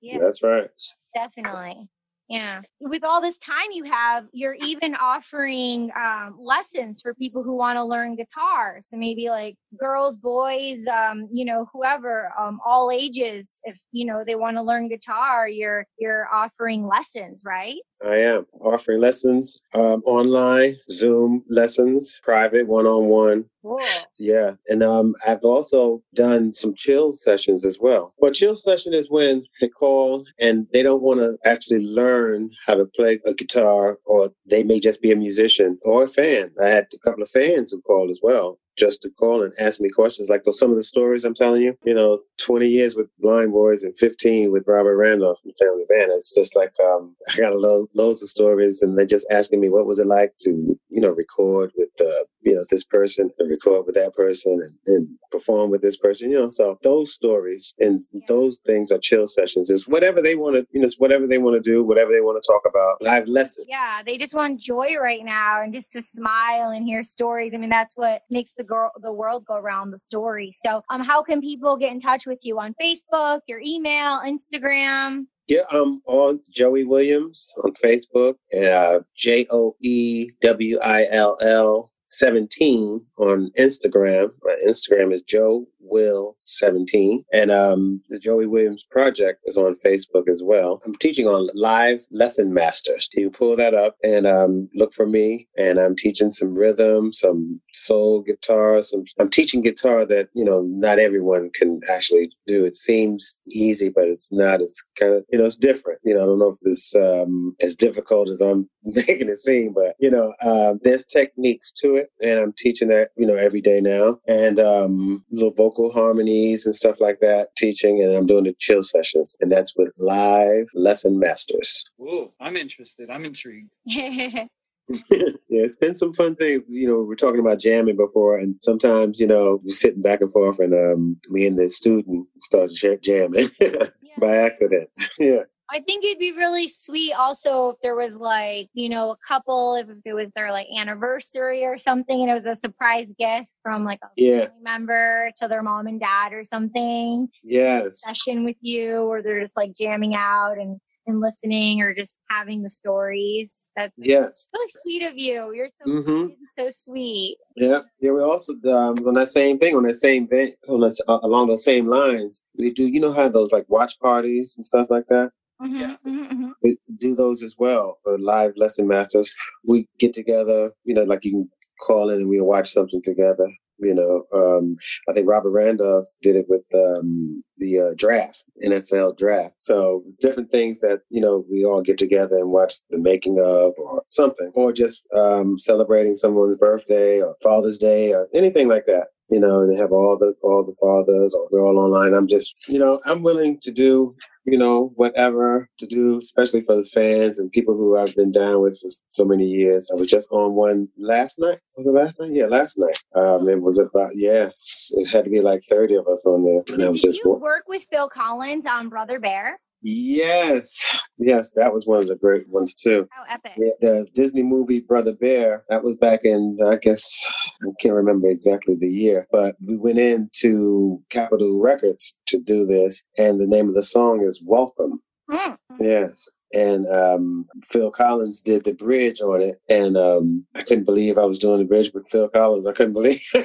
[0.00, 0.18] yeah.
[0.18, 0.68] That's right.
[1.14, 1.88] Definitely.
[2.32, 2.62] Yeah.
[2.80, 7.76] With all this time you have, you're even offering um, lessons for people who want
[7.76, 8.78] to learn guitar.
[8.80, 13.60] So maybe like girls, boys, um, you know, whoever, um, all ages.
[13.64, 17.76] If you know they want to learn guitar, you're you're offering lessons, right?
[18.02, 23.44] I am offering lessons um, online, Zoom lessons, private, one on one.
[23.62, 23.78] Cool.
[24.18, 28.12] Yeah, and um, I've also done some chill sessions as well.
[28.18, 32.74] Well, chill session is when they call and they don't want to actually learn how
[32.74, 36.50] to play a guitar, or they may just be a musician or a fan.
[36.60, 39.80] I had a couple of fans who called as well, just to call and ask
[39.80, 41.76] me questions like those some of the stories I'm telling you.
[41.84, 46.10] You know, 20 years with Blind Boys and 15 with Robert Randolph and Family Band.
[46.12, 49.68] It's just like um, I got lo- loads of stories, and they're just asking me
[49.68, 53.50] what was it like to you know record with uh, you know this person and
[53.50, 56.30] record with that person and, and perform with this person.
[56.30, 59.70] You know, so those stories and those things are chill sessions.
[59.70, 62.42] It's whatever they want to you know, whatever they want to do, whatever they want
[62.42, 63.02] to talk about.
[63.02, 63.66] Live lessons.
[63.68, 67.54] Yeah, they just want joy right now and just to smile and hear stories.
[67.54, 69.90] I mean, that's what makes the girl the world go around.
[69.90, 70.52] The story.
[70.52, 75.26] So, um, how can people get in touch with you on Facebook, your email, Instagram?
[75.48, 81.90] Yeah, I'm on Joey Williams on Facebook, uh, J O E W I L L
[82.08, 84.30] 17 on Instagram.
[84.42, 87.22] My Instagram is Joe Will 17.
[87.32, 90.80] And um, the Joey Williams Project is on Facebook as well.
[90.86, 92.98] I'm teaching on Live Lesson Master.
[93.14, 95.46] You pull that up and um, look for me.
[95.58, 98.80] And I'm teaching some rhythm, some soul guitar.
[98.82, 102.64] Some, I'm teaching guitar that, you know, not everyone can actually do.
[102.64, 104.60] It seems easy, but it's not.
[104.60, 106.00] It's kind of, you know, it's different.
[106.04, 109.72] You know, I don't know if it's um, as difficult as I'm making it seem,
[109.74, 112.08] but, you know, uh, there's techniques to it.
[112.22, 114.18] And I'm teaching that, you know, every day now.
[114.26, 118.02] And um, little vocal harmonies and stuff like that, teaching.
[118.02, 119.36] And I'm doing the chill sessions.
[119.40, 121.84] And that's with live lesson masters.
[122.00, 123.10] Ooh, I'm interested.
[123.10, 123.74] I'm intrigued.
[125.10, 126.64] yeah, it's been some fun things.
[126.68, 130.30] You know, we're talking about jamming before, and sometimes, you know, we're sitting back and
[130.30, 132.70] forth, and um, me and the student start
[133.02, 133.46] jamming
[134.18, 134.90] by accident.
[135.18, 135.42] yeah.
[135.72, 139.74] I think it'd be really sweet also if there was like, you know, a couple,
[139.76, 143.82] if it was their like anniversary or something and it was a surprise gift from
[143.84, 144.44] like a Yeah.
[144.46, 147.28] family member to their mom and dad or something.
[147.42, 148.02] Yes.
[148.02, 152.62] Session with you or they're just like jamming out and, and listening or just having
[152.62, 153.70] the stories.
[153.74, 154.48] That's Yes.
[154.52, 155.52] really sweet of you.
[155.54, 156.26] You're so Mhm.
[156.26, 157.38] sweet so sweet.
[157.56, 158.10] Yeah, yeah.
[158.10, 161.48] We also um, on that same thing, on that same vein, on that, uh, along
[161.48, 162.42] those same lines.
[162.58, 165.30] We do, you know, how those like watch parties and stuff like that.
[165.62, 165.96] Mhm, Yeah.
[166.06, 166.52] mhm, mhm.
[166.62, 169.32] We do those as well for live lesson masters.
[169.64, 173.48] We get together, you know, like you can call in and we watch something together.
[173.78, 174.76] You know, um,
[175.08, 179.54] I think Robert Randolph did it with um, the uh, draft, NFL draft.
[179.58, 183.72] So different things that you know we all get together and watch the making of,
[183.78, 189.08] or something, or just um, celebrating someone's birthday or Father's Day or anything like that.
[189.32, 192.14] You know, they have all the all the fathers, or we're all online.
[192.14, 194.12] I'm just, you know, I'm willing to do
[194.44, 198.60] you know, whatever to do, especially for the fans and people who I've been down
[198.60, 199.88] with for so many years.
[199.92, 201.60] I was just on one last night.
[201.76, 202.30] Was it last night?
[202.32, 202.98] Yeah, last night.
[203.14, 204.48] Um, it was about, yeah,
[204.92, 206.62] it had to be like 30 of us on there.
[206.72, 209.60] And I was did just, you work with Phil Collins on Brother Bear?
[209.82, 213.08] Yes, yes, that was one of the great ones too.
[213.10, 213.52] How epic.
[213.56, 217.26] Yeah, the Disney movie Brother Bear, that was back in, I guess,
[217.62, 223.04] I can't remember exactly the year, but we went into Capitol Records to do this,
[223.18, 225.02] and the name of the song is Welcome.
[225.30, 225.56] Mm.
[225.78, 226.28] Yes.
[226.54, 231.24] And um, Phil Collins did the bridge on it, and um, I couldn't believe I
[231.24, 232.66] was doing the bridge with Phil Collins.
[232.66, 233.40] I couldn't believe, I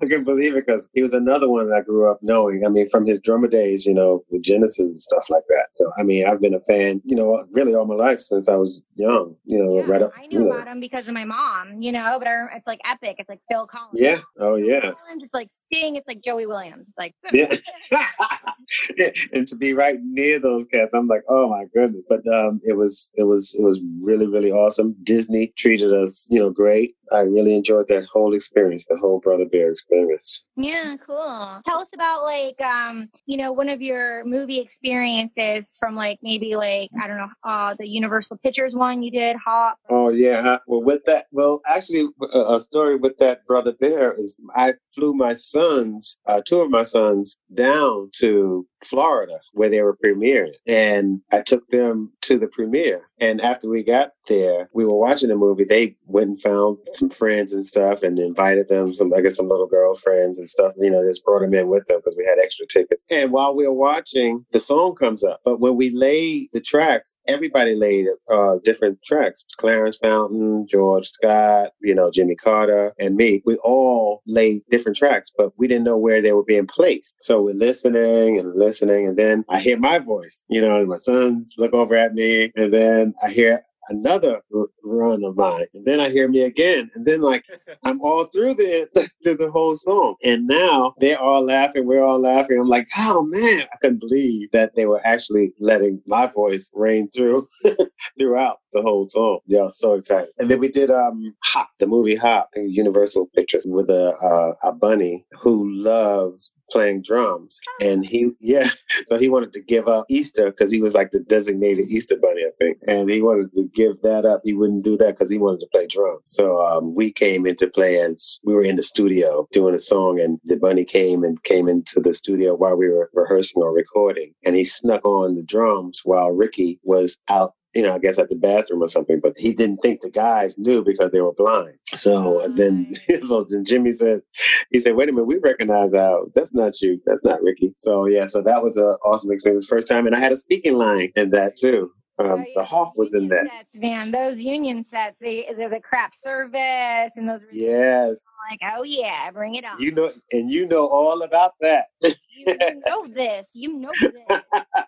[0.00, 2.64] couldn't, believe it because he was another one that I grew up knowing.
[2.64, 5.68] I mean, from his drummer days, you know, with Genesis and stuff like that.
[5.72, 8.56] So, I mean, I've been a fan, you know, really all my life since I
[8.56, 9.36] was young.
[9.44, 10.12] You know, Yeah, right up.
[10.16, 10.52] I you knew know.
[10.52, 13.16] about him because of my mom, you know, but I, it's like epic.
[13.18, 14.00] It's like Phil Collins.
[14.00, 14.16] Yeah.
[14.38, 14.80] Oh, yeah.
[14.80, 15.96] Collins, it's like Sting.
[15.96, 16.88] It's like Joey Williams.
[16.90, 17.14] It's like,
[18.96, 19.10] Yeah.
[19.32, 22.06] and to be right near those cats, I'm like, oh my goodness.
[22.08, 24.96] But um, it was it was it was really really awesome.
[25.02, 26.94] Disney treated us, you know, great.
[27.12, 30.46] I really enjoyed that whole experience, the whole Brother Bear experience.
[30.56, 31.60] yeah, cool.
[31.66, 36.54] Tell us about like, um, you know, one of your movie experiences from like maybe
[36.54, 39.76] like I don't know, uh, the Universal Pictures one you did, Hop.
[39.88, 40.42] Oh yeah.
[40.42, 40.58] Huh?
[40.66, 42.04] Well, with that, well, actually,
[42.34, 46.70] a, a story with that Brother Bear is I flew my sons, uh, two of
[46.70, 50.54] my sons, down to Florida where they were premiering.
[50.66, 53.08] And I took them to the premiere.
[53.20, 55.64] And after we got there, we were watching the movie.
[55.64, 59.48] They went and found some friends and stuff and invited them, some, I guess, some
[59.48, 62.38] little girlfriends and stuff, you know, just brought them in with them because we had
[62.42, 63.04] extra tickets.
[63.10, 65.40] And while we were watching, the song comes up.
[65.44, 69.44] But when we laid the tracks, everybody laid uh, different tracks.
[69.58, 73.42] Clarence Fountain, George Scott, you know, Jimmy Carter, and me.
[73.44, 77.16] We all laid different tracks, but we didn't know where they were being placed.
[77.20, 79.08] So we're listening and listening.
[79.08, 82.19] And then I hear my voice, you know, and my sons look over at me.
[82.56, 84.40] And then I hear another
[84.84, 85.66] run of mine.
[85.74, 86.90] And then I hear me again.
[86.94, 87.44] And then like
[87.84, 88.88] I'm all through the
[89.24, 90.16] through the whole song.
[90.24, 92.58] And now they're all laughing, we're all laughing.
[92.60, 97.08] I'm like, oh man, I couldn't believe that they were actually letting my voice reign
[97.14, 97.42] through
[98.18, 99.40] throughout the whole song.
[99.46, 100.30] Yeah, I was so excited.
[100.38, 104.68] And then we did um Hop, the movie Hop, the Universal picture with a uh,
[104.68, 107.60] a bunny who loves playing drums.
[107.82, 108.68] And he, yeah,
[109.06, 112.42] so he wanted to give up Easter because he was like the designated Easter bunny,
[112.42, 112.78] I think.
[112.86, 114.40] And he wanted to give that up.
[114.44, 116.22] He wouldn't do that because he wanted to play drums.
[116.24, 120.20] So um, we came into play as we were in the studio doing a song,
[120.20, 124.32] and the bunny came and came into the studio while we were rehearsing or recording.
[124.44, 128.28] And he snuck on the drums while Ricky was out you know, I guess at
[128.28, 131.74] the bathroom or something, but he didn't think the guys knew because they were blind.
[131.84, 133.22] So uh, then, mm.
[133.22, 134.22] so then Jimmy said,
[134.70, 136.30] he said, wait a minute, we recognize out.
[136.34, 137.00] That's not you.
[137.06, 137.74] That's not Ricky.
[137.78, 139.66] So yeah, so that was an awesome experience.
[139.66, 140.06] First time.
[140.06, 141.92] And I had a speaking line in that too.
[142.20, 142.44] Um, oh, yeah.
[142.56, 143.46] the Hoff was in that.
[143.50, 147.44] Sets, man, those union sets, they, they're the craft service and those.
[147.50, 148.30] Yes.
[148.50, 149.80] like, oh yeah, bring it on.
[149.80, 151.86] You know, and you know all about that.
[152.02, 152.10] you,
[152.46, 153.50] you know this.
[153.54, 154.12] You know this.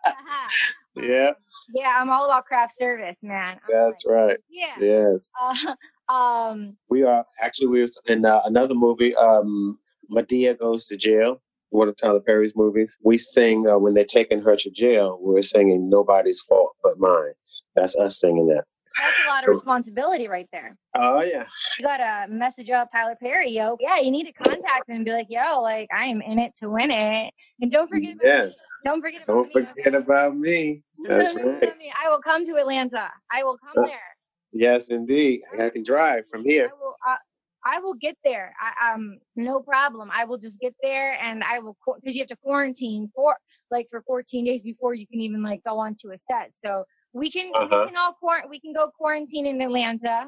[0.04, 0.48] Uh-huh.
[0.96, 1.28] yeah.
[1.28, 1.34] Um,
[1.74, 3.54] Yeah, I'm all about craft service, man.
[3.54, 4.36] I'm That's like, right.
[4.50, 4.74] Yeah.
[4.78, 5.30] Yes.
[5.40, 5.74] Uh,
[6.12, 6.76] um.
[6.88, 9.14] We are actually we were in uh, another movie.
[9.16, 9.78] Um,
[10.10, 11.40] Madea goes to jail.
[11.70, 12.98] One of Tyler Perry's movies.
[13.02, 15.18] We sing uh, when they're taking her to jail.
[15.20, 17.32] We're singing "Nobody's Fault But Mine."
[17.74, 18.64] That's us singing that.
[19.00, 20.76] That's a lot of responsibility right there.
[20.94, 21.44] Oh yeah.
[21.78, 23.76] You gotta message out Tyler Perry, yo.
[23.80, 26.54] Yeah, you need to contact him and be like, yo, like I am in it
[26.56, 27.32] to win it.
[27.60, 28.66] And don't forget about yes.
[28.84, 28.90] me.
[28.90, 29.52] Don't forget about don't me.
[29.54, 30.82] Don't forget about me.
[31.04, 31.92] That's right.
[32.04, 33.10] I will come to Atlanta.
[33.30, 34.16] I will come uh, there.
[34.52, 35.40] Yes, indeed.
[35.58, 36.70] I can drive from here.
[36.70, 37.16] I will, uh,
[37.64, 38.54] I will get there.
[38.60, 40.10] I, um, no problem.
[40.12, 43.36] I will just get there, and I will because you have to quarantine for
[43.70, 46.52] like for 14 days before you can even like go onto a set.
[46.54, 47.68] So we can uh-huh.
[47.80, 50.26] we can all quar- we can go quarantine in Atlanta.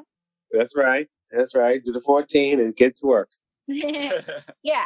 [0.51, 1.07] That's right.
[1.31, 1.83] That's right.
[1.83, 3.29] Do the 14 and get to work.
[3.67, 4.85] yeah.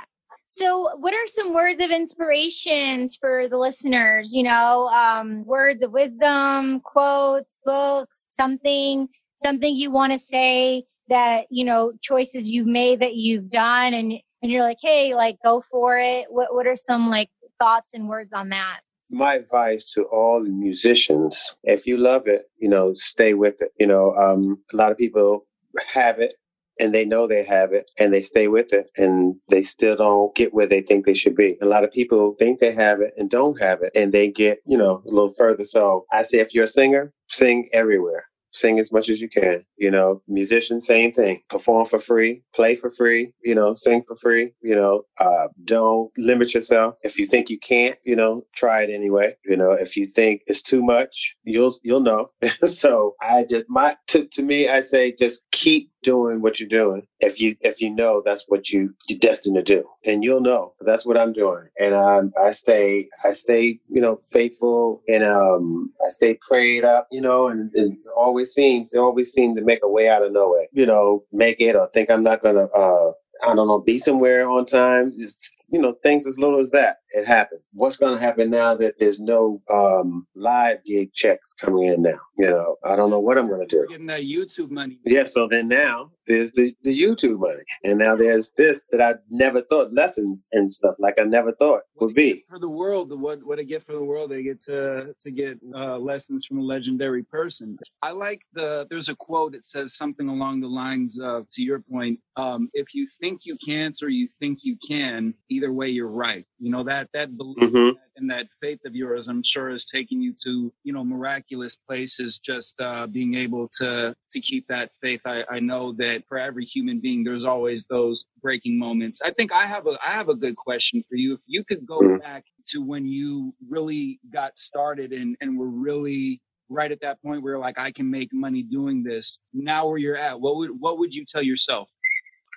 [0.51, 4.33] So, what are some words of inspirations for the listeners?
[4.33, 11.45] You know, um, words of wisdom, quotes, books, something, something you want to say that
[11.51, 15.61] you know, choices you've made that you've done, and and you're like, hey, like go
[15.61, 16.25] for it.
[16.29, 17.29] What what are some like
[17.59, 18.79] thoughts and words on that?
[19.11, 23.71] My advice to all the musicians if you love it you know stay with it
[23.79, 25.45] you know um, a lot of people
[25.93, 26.33] have it
[26.79, 30.33] and they know they have it and they stay with it and they still don't
[30.35, 31.57] get where they think they should be.
[31.61, 34.59] A lot of people think they have it and don't have it and they get,
[34.65, 35.65] you know, a little further.
[35.65, 39.61] So I say if you're a singer, sing everywhere sing as much as you can.
[39.77, 41.39] You know, musician, same thing.
[41.49, 46.11] Perform for free, play for free, you know, sing for free, you know, uh, don't
[46.17, 46.95] limit yourself.
[47.03, 49.33] If you think you can't, you know, try it anyway.
[49.45, 52.29] You know, if you think it's too much, you'll you'll know.
[52.63, 57.03] so I just my to, to me, I say just keep doing what you're doing
[57.19, 59.83] if you if you know that's what you you're destined to do.
[60.05, 61.67] And you'll know that's what i'm doing.
[61.79, 67.07] And um, i stay i stay you know faithful and um i stay prayed up
[67.11, 70.51] you know and, and always seems always seem to make a way out of no
[70.51, 73.11] way you know make it or think i'm not gonna uh
[73.43, 75.11] I don't know, be somewhere on time.
[75.17, 76.97] Just, you know, things as little as that.
[77.11, 77.63] It happens.
[77.73, 82.19] What's going to happen now that there's no um, live gig checks coming in now?
[82.37, 83.87] You know, I don't know what I'm going to do.
[83.89, 84.99] Getting that YouTube money.
[85.05, 85.25] Yeah.
[85.25, 87.63] So then now there's the, the YouTube money.
[87.83, 91.81] And now there's this that I never thought lessons and stuff like I never thought
[91.99, 92.43] would be.
[92.49, 95.59] For the world, what, what I get for the world, they get to, to get
[95.75, 97.77] uh, lessons from a legendary person.
[98.01, 101.79] I like the, there's a quote that says something along the lines of, to your
[101.81, 106.07] point, um, if you think you can't or you think you can, either way, you're
[106.07, 106.45] right.
[106.59, 107.97] You know, that, that belief mm-hmm.
[108.17, 112.39] and that faith of yours, I'm sure is taking you to, you know, miraculous places,
[112.39, 115.21] just uh, being able to, to keep that faith.
[115.25, 119.21] I, I know that for every human being, there's always those breaking moments.
[119.23, 121.33] I think I have a, I have a good question for you.
[121.35, 122.17] If you could go mm-hmm.
[122.17, 126.41] back to when you really got started and, and were really
[126.71, 129.39] right at that point where like I can make money doing this.
[129.53, 131.89] Now where you're at, what would what would you tell yourself?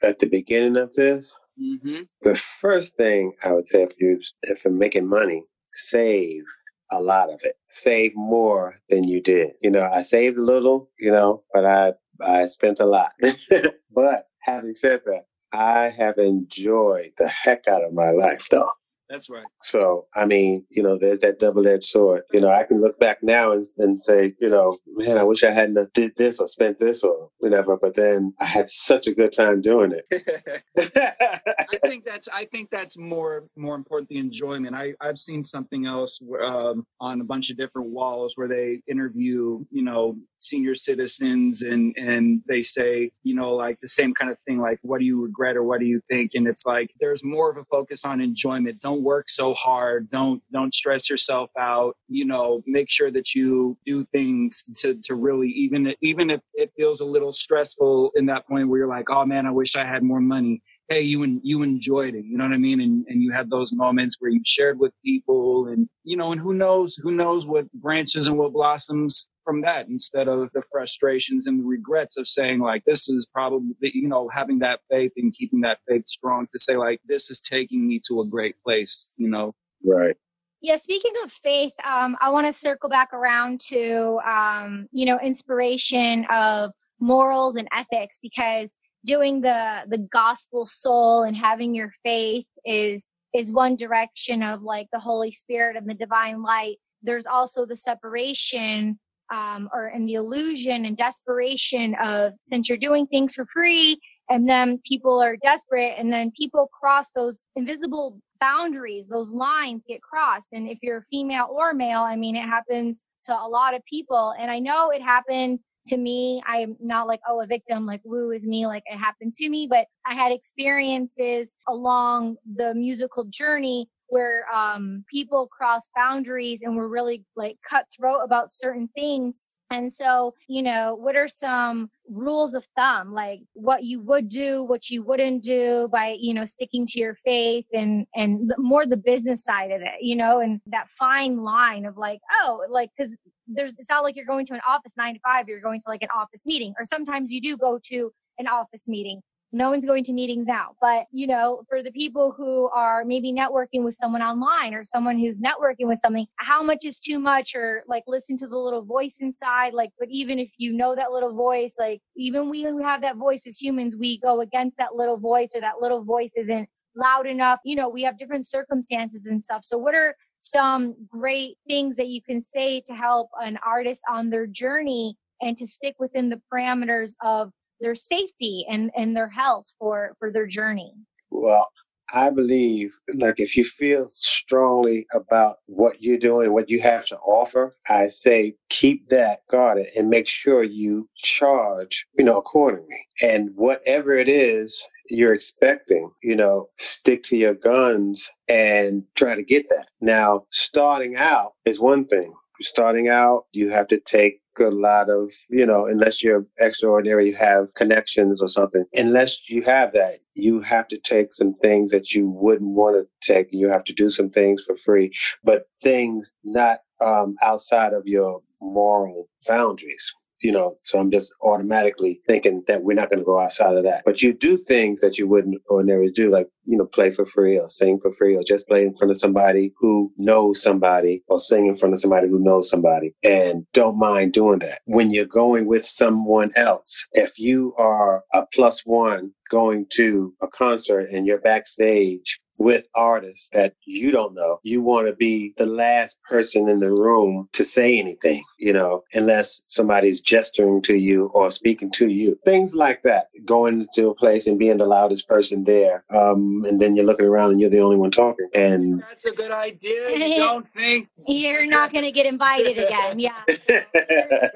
[0.03, 2.03] at the beginning of this, mm-hmm.
[2.23, 6.45] the first thing I would say if you if you're making money save
[6.93, 7.57] a lot of it.
[7.69, 9.57] Save more than you did.
[9.63, 13.13] You know, I saved a little, you know, but I I spent a lot.
[13.91, 18.71] but having said that, I have enjoyed the heck out of my life though.
[19.13, 19.45] That's right.
[19.61, 22.23] So, I mean, you know, there's that double edged sword.
[22.33, 25.45] You know, I can look back now and, and say, you know, man, I wish
[25.45, 27.77] I hadn't did this or spent this or whatever.
[27.77, 30.07] But then I had such a good time doing it.
[30.79, 34.75] I think that's I think that's more more important the enjoyment.
[34.75, 39.63] I I've seen something else um, on a bunch of different walls where they interview,
[39.71, 40.17] you know,
[40.53, 44.79] senior citizens and and they say you know like the same kind of thing like
[44.83, 46.33] what do you regret or what do you think?
[46.35, 48.81] And it's like there's more of a focus on enjoyment.
[48.81, 50.11] Don't work so hard.
[50.11, 51.97] Don't don't stress yourself out.
[52.09, 56.73] You know make sure that you do things to to really even even if it
[56.77, 59.85] feels a little stressful in that point where you're like oh man i wish i
[59.85, 60.63] had more money.
[60.89, 62.25] Hey you and you enjoyed it.
[62.25, 62.81] You know what i mean?
[62.81, 66.41] And and you had those moments where you shared with people and you know and
[66.41, 71.47] who knows who knows what branches and what blossoms from that instead of the frustrations
[71.47, 75.35] and the regrets of saying like this is probably you know having that faith and
[75.35, 79.09] keeping that faith strong to say like this is taking me to a great place
[79.17, 79.55] you know?
[79.85, 80.17] Right.
[80.61, 85.19] Yeah speaking of faith um, i want to circle back around to um, you know
[85.21, 86.71] inspiration of
[87.01, 88.75] morals and ethics because
[89.05, 94.89] doing the the gospel soul and having your faith is is one direction of like
[94.93, 96.77] the holy spirit and the divine light.
[97.03, 98.99] There's also the separation
[99.33, 104.49] um, or in the illusion and desperation of since you're doing things for free and
[104.49, 110.53] then people are desperate and then people cross those invisible boundaries those lines get crossed.
[110.53, 114.35] And if you're female or male i mean it happens to a lot of people.
[114.39, 116.41] And i know it happened to me.
[116.47, 119.67] I'm not like oh a victim like woo is me like it happened to me.
[119.71, 126.87] But i had experiences along the musical journey where um, people cross boundaries and we're
[126.87, 129.47] really like cutthroat about certain things.
[129.71, 134.65] And so, you know, what are some rules of thumb, like what you would do,
[134.65, 138.99] what you wouldn't do by, you know, sticking to your faith and, and more the
[138.99, 143.17] business side of it, you know, and that fine line of like, oh, like, cause
[143.47, 145.89] there's, it's not like you're going to an office nine to five, you're going to
[145.89, 149.23] like an office meeting, or sometimes you do go to an office meeting
[149.53, 153.33] no one's going to meetings now but you know for the people who are maybe
[153.33, 157.55] networking with someone online or someone who's networking with something how much is too much?
[157.55, 161.13] Or like listen to the little voice inside like but even if you know that
[161.13, 164.95] little voice like even we who have that voice as humans we go against that
[164.95, 167.61] little voice or that little voice isn't loud enough.
[167.65, 169.65] You know we have different circumstances and stuff.
[169.65, 174.31] So what are some great things that you can say to help an artist on
[174.31, 179.73] their journey and to stick within the parameters of their safety and, and their health
[179.79, 180.95] for, for their journey?
[181.31, 181.69] Well,
[182.15, 187.17] I believe like if you feel strongly about what you're doing, what you have to
[187.19, 193.07] offer, I say keep that guarded and make sure you charge, you know, accordingly.
[193.23, 199.43] And whatever it is you're expecting, you know, stick to your guns and try to
[199.43, 199.87] get that.
[200.01, 202.33] Now, starting out is one thing.
[202.61, 207.37] Starting out, you have to take a lot of, you know, unless you're extraordinary, you
[207.37, 208.85] have connections or something.
[208.95, 213.27] Unless you have that, you have to take some things that you wouldn't want to
[213.27, 213.49] take.
[213.51, 218.43] You have to do some things for free, but things not um, outside of your
[218.61, 223.39] moral boundaries you know, so I'm just automatically thinking that we're not going to go
[223.39, 224.03] outside of that.
[224.05, 227.59] But you do things that you wouldn't ordinarily do, like, you know, play for free
[227.59, 231.39] or sing for free or just play in front of somebody who knows somebody or
[231.39, 234.81] sing in front of somebody who knows somebody and don't mind doing that.
[234.87, 240.49] When you're going with someone else, if you are a plus one going to a
[240.49, 244.59] concert and you're backstage with artists that you don't know.
[244.63, 249.03] You want to be the last person in the room to say anything, you know,
[249.13, 252.37] unless somebody's gesturing to you or speaking to you.
[252.45, 253.27] Things like that.
[253.47, 256.05] Going to a place and being the loudest person there.
[256.15, 258.49] Um, and then you're looking around and you're the only one talking.
[258.55, 259.93] And that's a good idea.
[260.33, 263.19] You don't think you're not going to get invited again.
[263.19, 263.43] Yeah.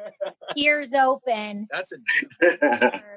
[0.57, 1.69] Ears open.
[1.71, 1.97] That's a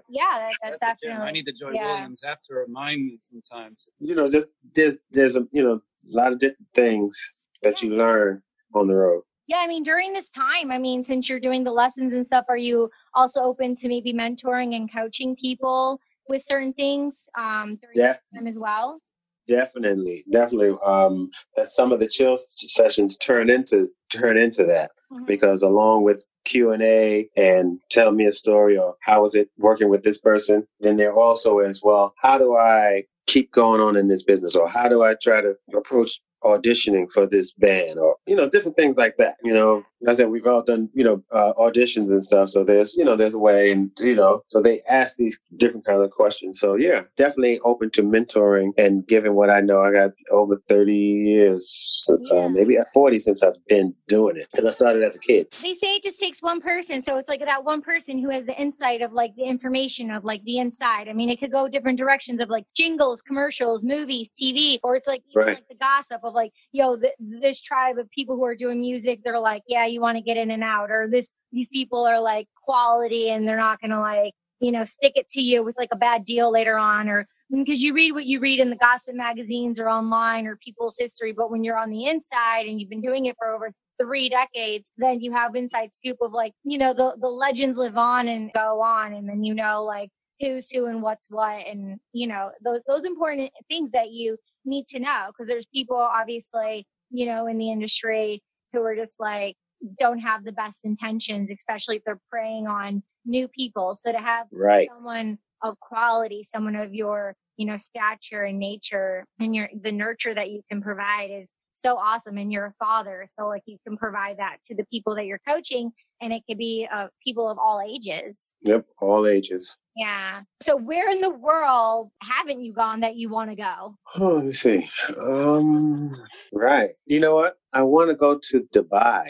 [0.10, 1.28] yeah, that, that's, that's definitely.
[1.28, 1.94] I need the Joy yeah.
[1.94, 3.88] Williams have to remind me sometimes.
[4.00, 4.48] You know, just
[4.80, 8.42] there's there's a you know a lot of different things that you learn
[8.74, 9.24] on the road.
[9.48, 12.46] Yeah, I mean, during this time, I mean, since you're doing the lessons and stuff,
[12.50, 17.94] are you also open to maybe mentoring and coaching people with certain things um, during
[17.96, 19.02] Def- time as well?
[19.48, 20.78] Definitely, definitely.
[20.86, 25.26] Um, that some of the chill sessions turn into turn into that mm-hmm.
[25.26, 29.50] because along with Q and A and tell me a story or how is it
[29.58, 32.14] working with this person, then there also as well.
[32.22, 34.56] How do I keep going on in this business?
[34.56, 38.00] Or how do I try to approach auditioning for this band?
[38.00, 41.04] Or you know different things like that you know I said we've all done you
[41.04, 42.50] know uh, auditions and stuff.
[42.50, 45.86] So there's you know there's a way and you know so they ask these different
[45.86, 46.60] kind of questions.
[46.60, 49.82] So yeah definitely open to mentoring and given what I know.
[49.82, 52.45] I got over 30 years uh, Yeah.
[52.45, 55.47] uh, maybe at 40 since I've been doing it because I started as a kid.
[55.64, 58.45] They say it just takes one person so it's like that one person who has
[58.45, 61.08] the insight of like the information of like the inside.
[61.08, 65.08] I mean it could go different directions of like jingles commercials movies tv or it's
[65.08, 65.56] like even Right.
[65.56, 69.22] like the gossip of like yo th- this tribe of people who are doing music
[69.24, 72.20] they're like yeah you want to get in and out or this these people are
[72.20, 75.90] like quality and they're not gonna like you know stick it to you with like
[75.92, 79.16] a bad deal later on or because you read what you read in the gossip
[79.16, 83.02] magazines or online or people's history but when you're on the inside and you've been
[83.02, 86.94] doing it for over three decades, then you have inside scoop of like, you know,
[86.94, 89.14] the, the legends live on and go on.
[89.14, 90.10] And then you know, like,
[90.40, 91.68] who's who and what's what.
[91.68, 95.26] And, you know, those, those important things that you need to know.
[95.28, 99.56] Because there's people, obviously, you know, in the industry who are just like,
[99.98, 103.96] don't have the best intentions, especially if they're preying on new people.
[103.96, 109.26] So to have right someone of quality, someone of your, you know, stature and nature
[109.40, 112.38] and your the nurture that you can provide is so awesome.
[112.38, 115.42] And you're a father, so like you can provide that to the people that you're
[115.48, 118.51] coaching, and it could be uh, people of all ages.
[118.61, 120.43] yep all ages Yeah.
[120.61, 123.95] So where in the world haven't you gone that you want to go?
[124.17, 124.89] Oh, let me see.
[125.30, 126.15] Um,
[126.53, 126.89] right.
[127.05, 127.55] You know what?
[127.74, 129.26] I want to go to Dubai.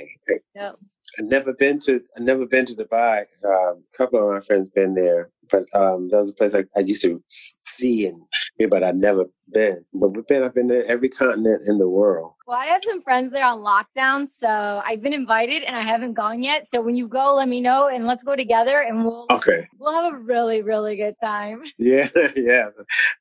[0.55, 0.75] No.
[1.17, 2.01] I've never been to.
[2.15, 3.25] I've never been to Dubai.
[3.43, 6.65] Um, a couple of my friends been there, but um, that was a place I,
[6.75, 7.23] I used to
[7.63, 8.21] see and
[8.57, 9.85] hear, but I've never been.
[9.93, 10.43] But we've been.
[10.43, 12.33] I've been to every continent in the world.
[12.47, 14.47] Well, I have some friends there on lockdown, so
[14.85, 16.67] I've been invited and I haven't gone yet.
[16.67, 19.67] So when you go, let me know and let's go together and we'll Okay.
[19.79, 21.63] we'll have a really really good time.
[21.77, 22.07] Yeah.
[22.35, 22.69] Yeah.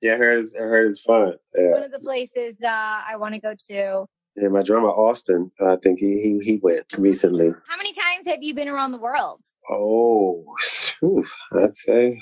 [0.02, 0.14] Yeah.
[0.14, 0.38] I heard.
[0.40, 1.34] It's, I heard it's fun.
[1.56, 1.72] Yeah.
[1.72, 4.06] One of the places uh, I want to go to.
[4.36, 4.48] Yeah.
[4.48, 5.50] My drummer Austin.
[5.60, 7.48] I think he he he went recently.
[7.68, 9.40] How many times have you been around the world?
[9.70, 10.44] Oh,
[11.00, 12.18] whew, I'd say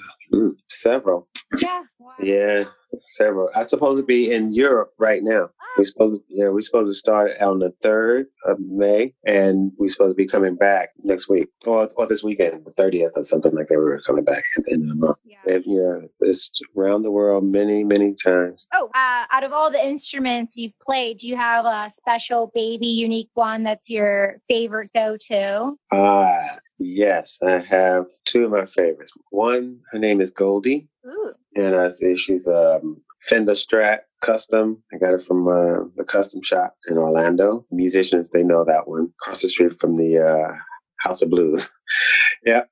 [0.69, 1.29] several.
[1.61, 1.83] Yeah.
[1.99, 2.13] Wow.
[2.21, 2.65] Yeah,
[3.01, 3.51] several.
[3.55, 5.51] I'm supposed to be in Europe right now.
[5.77, 9.89] We're supposed to, yeah, we're supposed to start on the third of May, and we're
[9.89, 13.55] supposed to be coming back next week or or this weekend, the thirtieth or something
[13.55, 13.79] like that.
[13.79, 15.19] We were coming back at the end of the month.
[15.25, 15.37] Yeah.
[15.47, 18.67] And, yeah, it's, it's around the world many, many times.
[18.75, 22.87] Oh, uh, out of all the instruments you've played, do you have a special baby
[22.87, 25.77] unique one that's your favorite go to?
[25.93, 29.13] Ah, yes, I have two of my favorites.
[29.31, 30.89] One, her name is Goldie.
[31.07, 31.35] Ooh.
[31.55, 34.83] and I see she's a um, Fender Strat custom.
[34.93, 37.65] I got it from uh, the custom shop in Orlando.
[37.71, 39.13] Musicians, they know that one.
[39.21, 40.57] Across the street from the uh,
[41.01, 41.71] House of Blues.
[42.47, 42.63] yeah,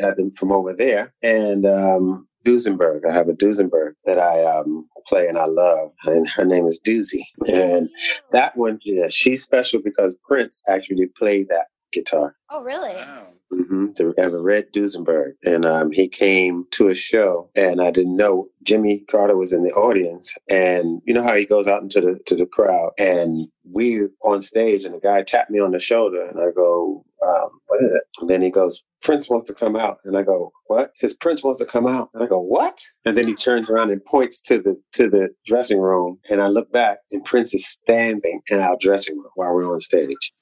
[0.00, 1.14] got them from over there.
[1.22, 6.28] And um, Duesenberg, I have a Duesenberg that I um, play and I love, and
[6.30, 7.22] her name is Doozy.
[7.52, 7.88] And
[8.32, 12.36] that one, yeah, she's special because Prince actually played that guitar.
[12.50, 12.94] Oh, really?
[12.94, 13.26] Wow.
[13.50, 15.32] hmm To have a Red Duesenberg.
[15.44, 19.62] And um, he came to a show and I didn't know Jimmy Carter was in
[19.64, 20.36] the audience.
[20.50, 24.42] And you know how he goes out into the to the crowd and we on
[24.42, 27.92] stage and the guy tapped me on the shoulder and I go, um, what is
[27.92, 28.02] it?
[28.20, 29.98] And then he goes, Prince wants to come out.
[30.04, 30.90] And I go, what?
[30.94, 32.10] He says, Prince wants to come out.
[32.12, 32.80] And I go, what?
[33.04, 36.18] And then he turns around and points to the to the dressing room.
[36.30, 39.80] And I look back and Prince is standing in our dressing room while we're on
[39.80, 40.32] stage.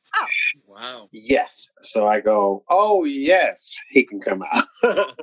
[0.75, 1.09] Wow.
[1.13, 1.73] Yes.
[1.81, 4.65] So I go, oh, yes, he can come out.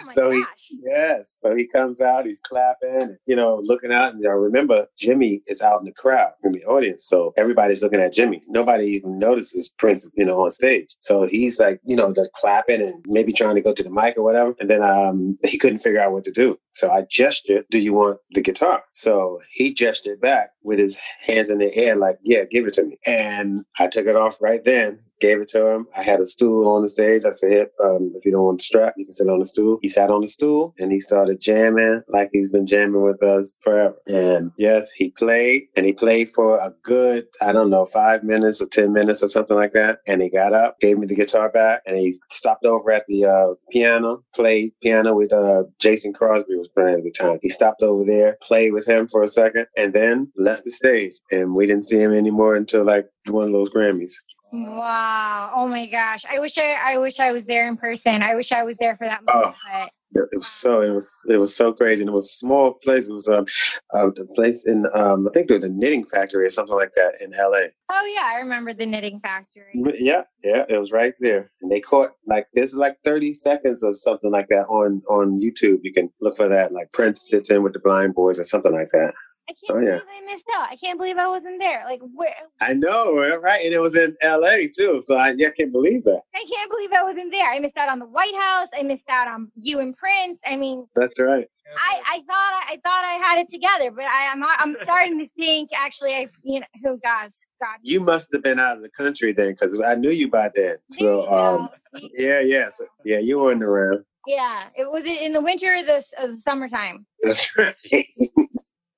[0.00, 0.70] Oh my So he- gosh.
[0.70, 1.38] yes.
[1.40, 4.14] So he comes out, he's clapping, you know, looking out.
[4.14, 7.04] And I remember Jimmy is out in the crowd, in the audience.
[7.04, 8.42] So everybody's looking at Jimmy.
[8.46, 10.86] Nobody even notices Prince, you know, on stage.
[11.00, 14.16] So he's like, you know, just clapping and maybe trying to go to the mic
[14.16, 14.54] or whatever.
[14.60, 16.58] And then um, he couldn't figure out what to do.
[16.70, 18.84] So I gestured, do you want the guitar?
[18.92, 20.96] So he gestured back with his
[21.26, 22.98] hands in the air, like, yeah, give it to me.
[23.04, 25.86] And I took it off right then, gave it to him.
[25.96, 27.22] I had a stool on the stage.
[27.24, 29.78] I said, um, if you don't want the strap, you can sit on the stool.
[29.80, 33.56] He sat on the stool and he started jamming like he's been jamming with us
[33.62, 33.94] forever.
[34.08, 38.60] And yes, he played and he played for a good, I don't know, five minutes
[38.60, 40.00] or 10 minutes or something like that.
[40.06, 43.24] And he got up, gave me the guitar back, and he stopped over at the
[43.24, 47.38] uh, piano, played piano with uh, Jason Crosby was playing at the time.
[47.42, 51.12] He stopped over there, played with him for a second, and then left the stage.
[51.30, 54.12] And we didn't see him anymore until like one of those Grammys.
[54.52, 55.52] Wow.
[55.54, 56.24] Oh my gosh.
[56.30, 58.22] I wish I I wish I was there in person.
[58.22, 59.40] I wish I was there for that Oh.
[59.40, 59.56] moment.
[59.72, 62.74] but- It was so it was it was so crazy, and it was a small
[62.84, 63.08] place.
[63.08, 63.46] It was um,
[63.94, 66.92] uh, the place in um, I think there was a knitting factory or something like
[66.96, 67.70] that in L.A.
[67.90, 69.72] Oh yeah, I remember the knitting factory.
[69.98, 73.96] Yeah, yeah, it was right there, and they caught like there's like 30 seconds of
[73.96, 75.78] something like that on on YouTube.
[75.82, 76.72] You can look for that.
[76.72, 79.14] Like Prince sits in with the Blind Boys or something like that.
[79.48, 79.98] I can't Oh, yeah.
[79.98, 80.68] believe I missed out.
[80.70, 81.84] I can't believe I wasn't there.
[81.84, 82.32] Like, where?
[82.60, 83.64] I know, right?
[83.64, 84.68] And it was in L.A.
[84.68, 86.20] too, so I, yeah, I can't believe that.
[86.34, 87.50] I can't believe I wasn't there.
[87.50, 88.68] I missed out on the White House.
[88.78, 90.40] I missed out on you and Prince.
[90.46, 91.46] I mean, That's right.
[91.74, 95.28] I, I thought I, thought I had it together, but I, I'm I'm starting to
[95.38, 98.90] think actually I you know who guys God You must have been out of the
[98.90, 100.76] country then, because I knew you by then.
[100.90, 101.70] So, um,
[102.12, 104.04] yeah, yeah, so, yeah, you weren't around.
[104.26, 107.06] yeah, it was in the winter or the, the summertime.
[107.22, 107.74] That's right.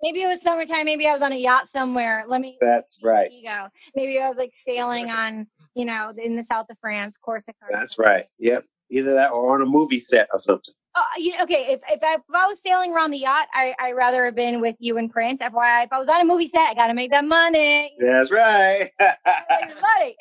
[0.05, 0.85] Maybe it was summertime.
[0.85, 2.27] Maybe I was on a yacht somewhere.
[2.29, 2.59] Let me.
[2.61, 3.31] That's right.
[3.43, 3.69] Go.
[3.97, 7.65] Maybe I was like sailing on you know in the south of France, Corsica.
[7.71, 8.27] That's right.
[8.39, 8.67] Yep.
[8.91, 10.75] Either that or on a movie set or something.
[10.95, 11.73] Oh, you okay?
[11.73, 14.61] If if I, if I was sailing around the yacht, I I'd rather have been
[14.61, 15.41] with you and Prince.
[15.41, 17.97] FYI, if I was on a movie set, I got to make that money.
[17.99, 18.91] That's right.
[19.01, 20.17] Money.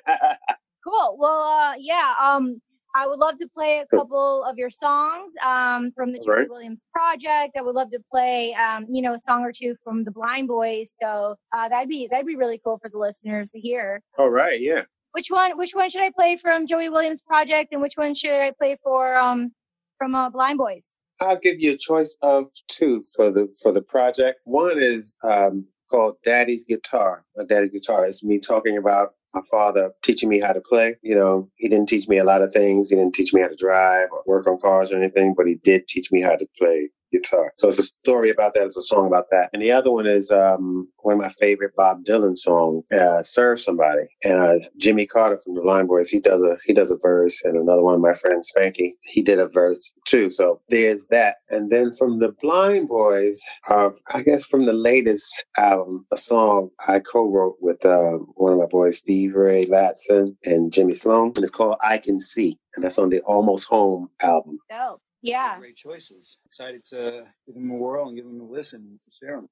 [0.88, 1.18] cool.
[1.20, 2.14] Well, uh, yeah.
[2.18, 2.62] Um,
[2.94, 6.36] I would love to play a couple of your songs um, from the All Joey
[6.36, 6.50] right.
[6.50, 7.58] Williams project.
[7.58, 10.48] I would love to play, um, you know, a song or two from the Blind
[10.48, 10.92] Boys.
[10.92, 14.02] So uh, that'd be that'd be really cool for the listeners to hear.
[14.18, 14.60] All right.
[14.60, 14.84] Yeah.
[15.14, 15.58] Which one?
[15.58, 18.78] Which one should I play from Joey Williams project, and which one should I play
[18.84, 19.52] for um,
[19.98, 20.94] from uh, Blind Boys?
[21.22, 24.40] I'll give you a choice of two for the for the project.
[24.46, 27.24] One is um, called Daddy's Guitar.
[27.36, 30.96] My Daddy's Guitar is me talking about my father teaching me how to play.
[31.02, 32.90] You know, he didn't teach me a lot of things.
[32.90, 35.56] He didn't teach me how to drive or work on cars or anything, but he
[35.56, 37.52] did teach me how to play guitar.
[37.56, 38.64] So it's a story about that.
[38.64, 39.50] It's a song about that.
[39.54, 43.60] And the other one is um, one of my favorite Bob Dylan song, uh, "Serve
[43.60, 46.98] Somebody." And uh, Jimmy Carter from the Blind Boys, he does a he does a
[47.02, 50.32] verse, and another one of my friends, Spanky, he did a verse too.
[50.32, 51.38] So there's that.
[51.50, 56.70] And then from the Blind Boys, uh, I guess from the latest album, a song
[56.88, 61.40] I co-wrote with uh, one of my boys, Steve Ray Latson and Jimmy Sloan, and
[61.40, 64.60] it's called "I Can See," and that's on the Almost Home album.
[64.70, 65.02] Dope.
[65.22, 65.58] Yeah.
[65.60, 66.40] Great choices.
[66.46, 69.50] Excited to give them a whirl and give them a listen to share them.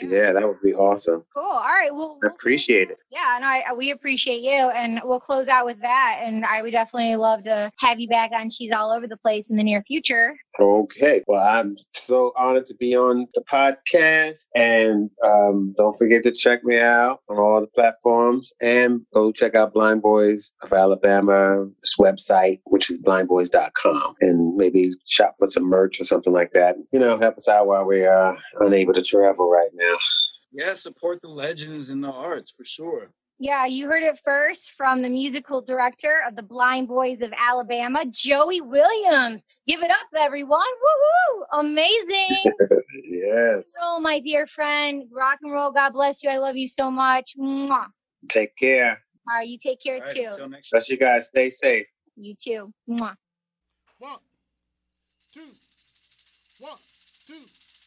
[0.00, 1.24] Yeah, that would be awesome.
[1.34, 1.42] Cool.
[1.42, 1.92] All right.
[1.92, 2.98] Well, I appreciate it.
[3.10, 6.20] Yeah, and I we appreciate you, and we'll close out with that.
[6.22, 9.50] And I would definitely love to have you back on She's All Over the Place
[9.50, 10.34] in the near future.
[10.58, 11.22] Okay.
[11.26, 14.46] Well, I'm so honored to be on the podcast.
[14.54, 19.54] And um, don't forget to check me out on all the platforms and go check
[19.54, 24.14] out Blind Boys of Alabama's website, which is blindboys.com.
[24.20, 26.76] And maybe shop for some merch or something like that.
[26.92, 29.79] You know, help us out while we are unable to travel right now.
[30.52, 33.12] Yeah, support the legends in the arts for sure.
[33.42, 38.04] Yeah, you heard it first from the musical director of the Blind Boys of Alabama,
[38.10, 39.44] Joey Williams.
[39.66, 40.60] Give it up, everyone!
[40.60, 41.60] Woohoo!
[41.60, 42.52] Amazing.
[43.04, 43.72] yes.
[43.80, 45.72] oh, my dear friend, rock and roll.
[45.72, 46.28] God bless you.
[46.28, 47.32] I love you so much.
[47.38, 47.86] Mwah.
[48.28, 49.00] Take care.
[49.26, 50.26] All right, you take care All right, too.
[50.28, 51.28] until next Bless you guys.
[51.28, 51.86] Stay safe.
[52.16, 52.74] You too.
[52.90, 53.14] Mwah.
[53.98, 54.18] One,
[55.32, 55.40] two,
[56.58, 56.76] one,
[57.26, 57.40] two,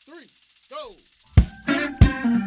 [0.07, 0.25] three,
[0.75, 0.93] go.
[1.65, 2.42] Thank you.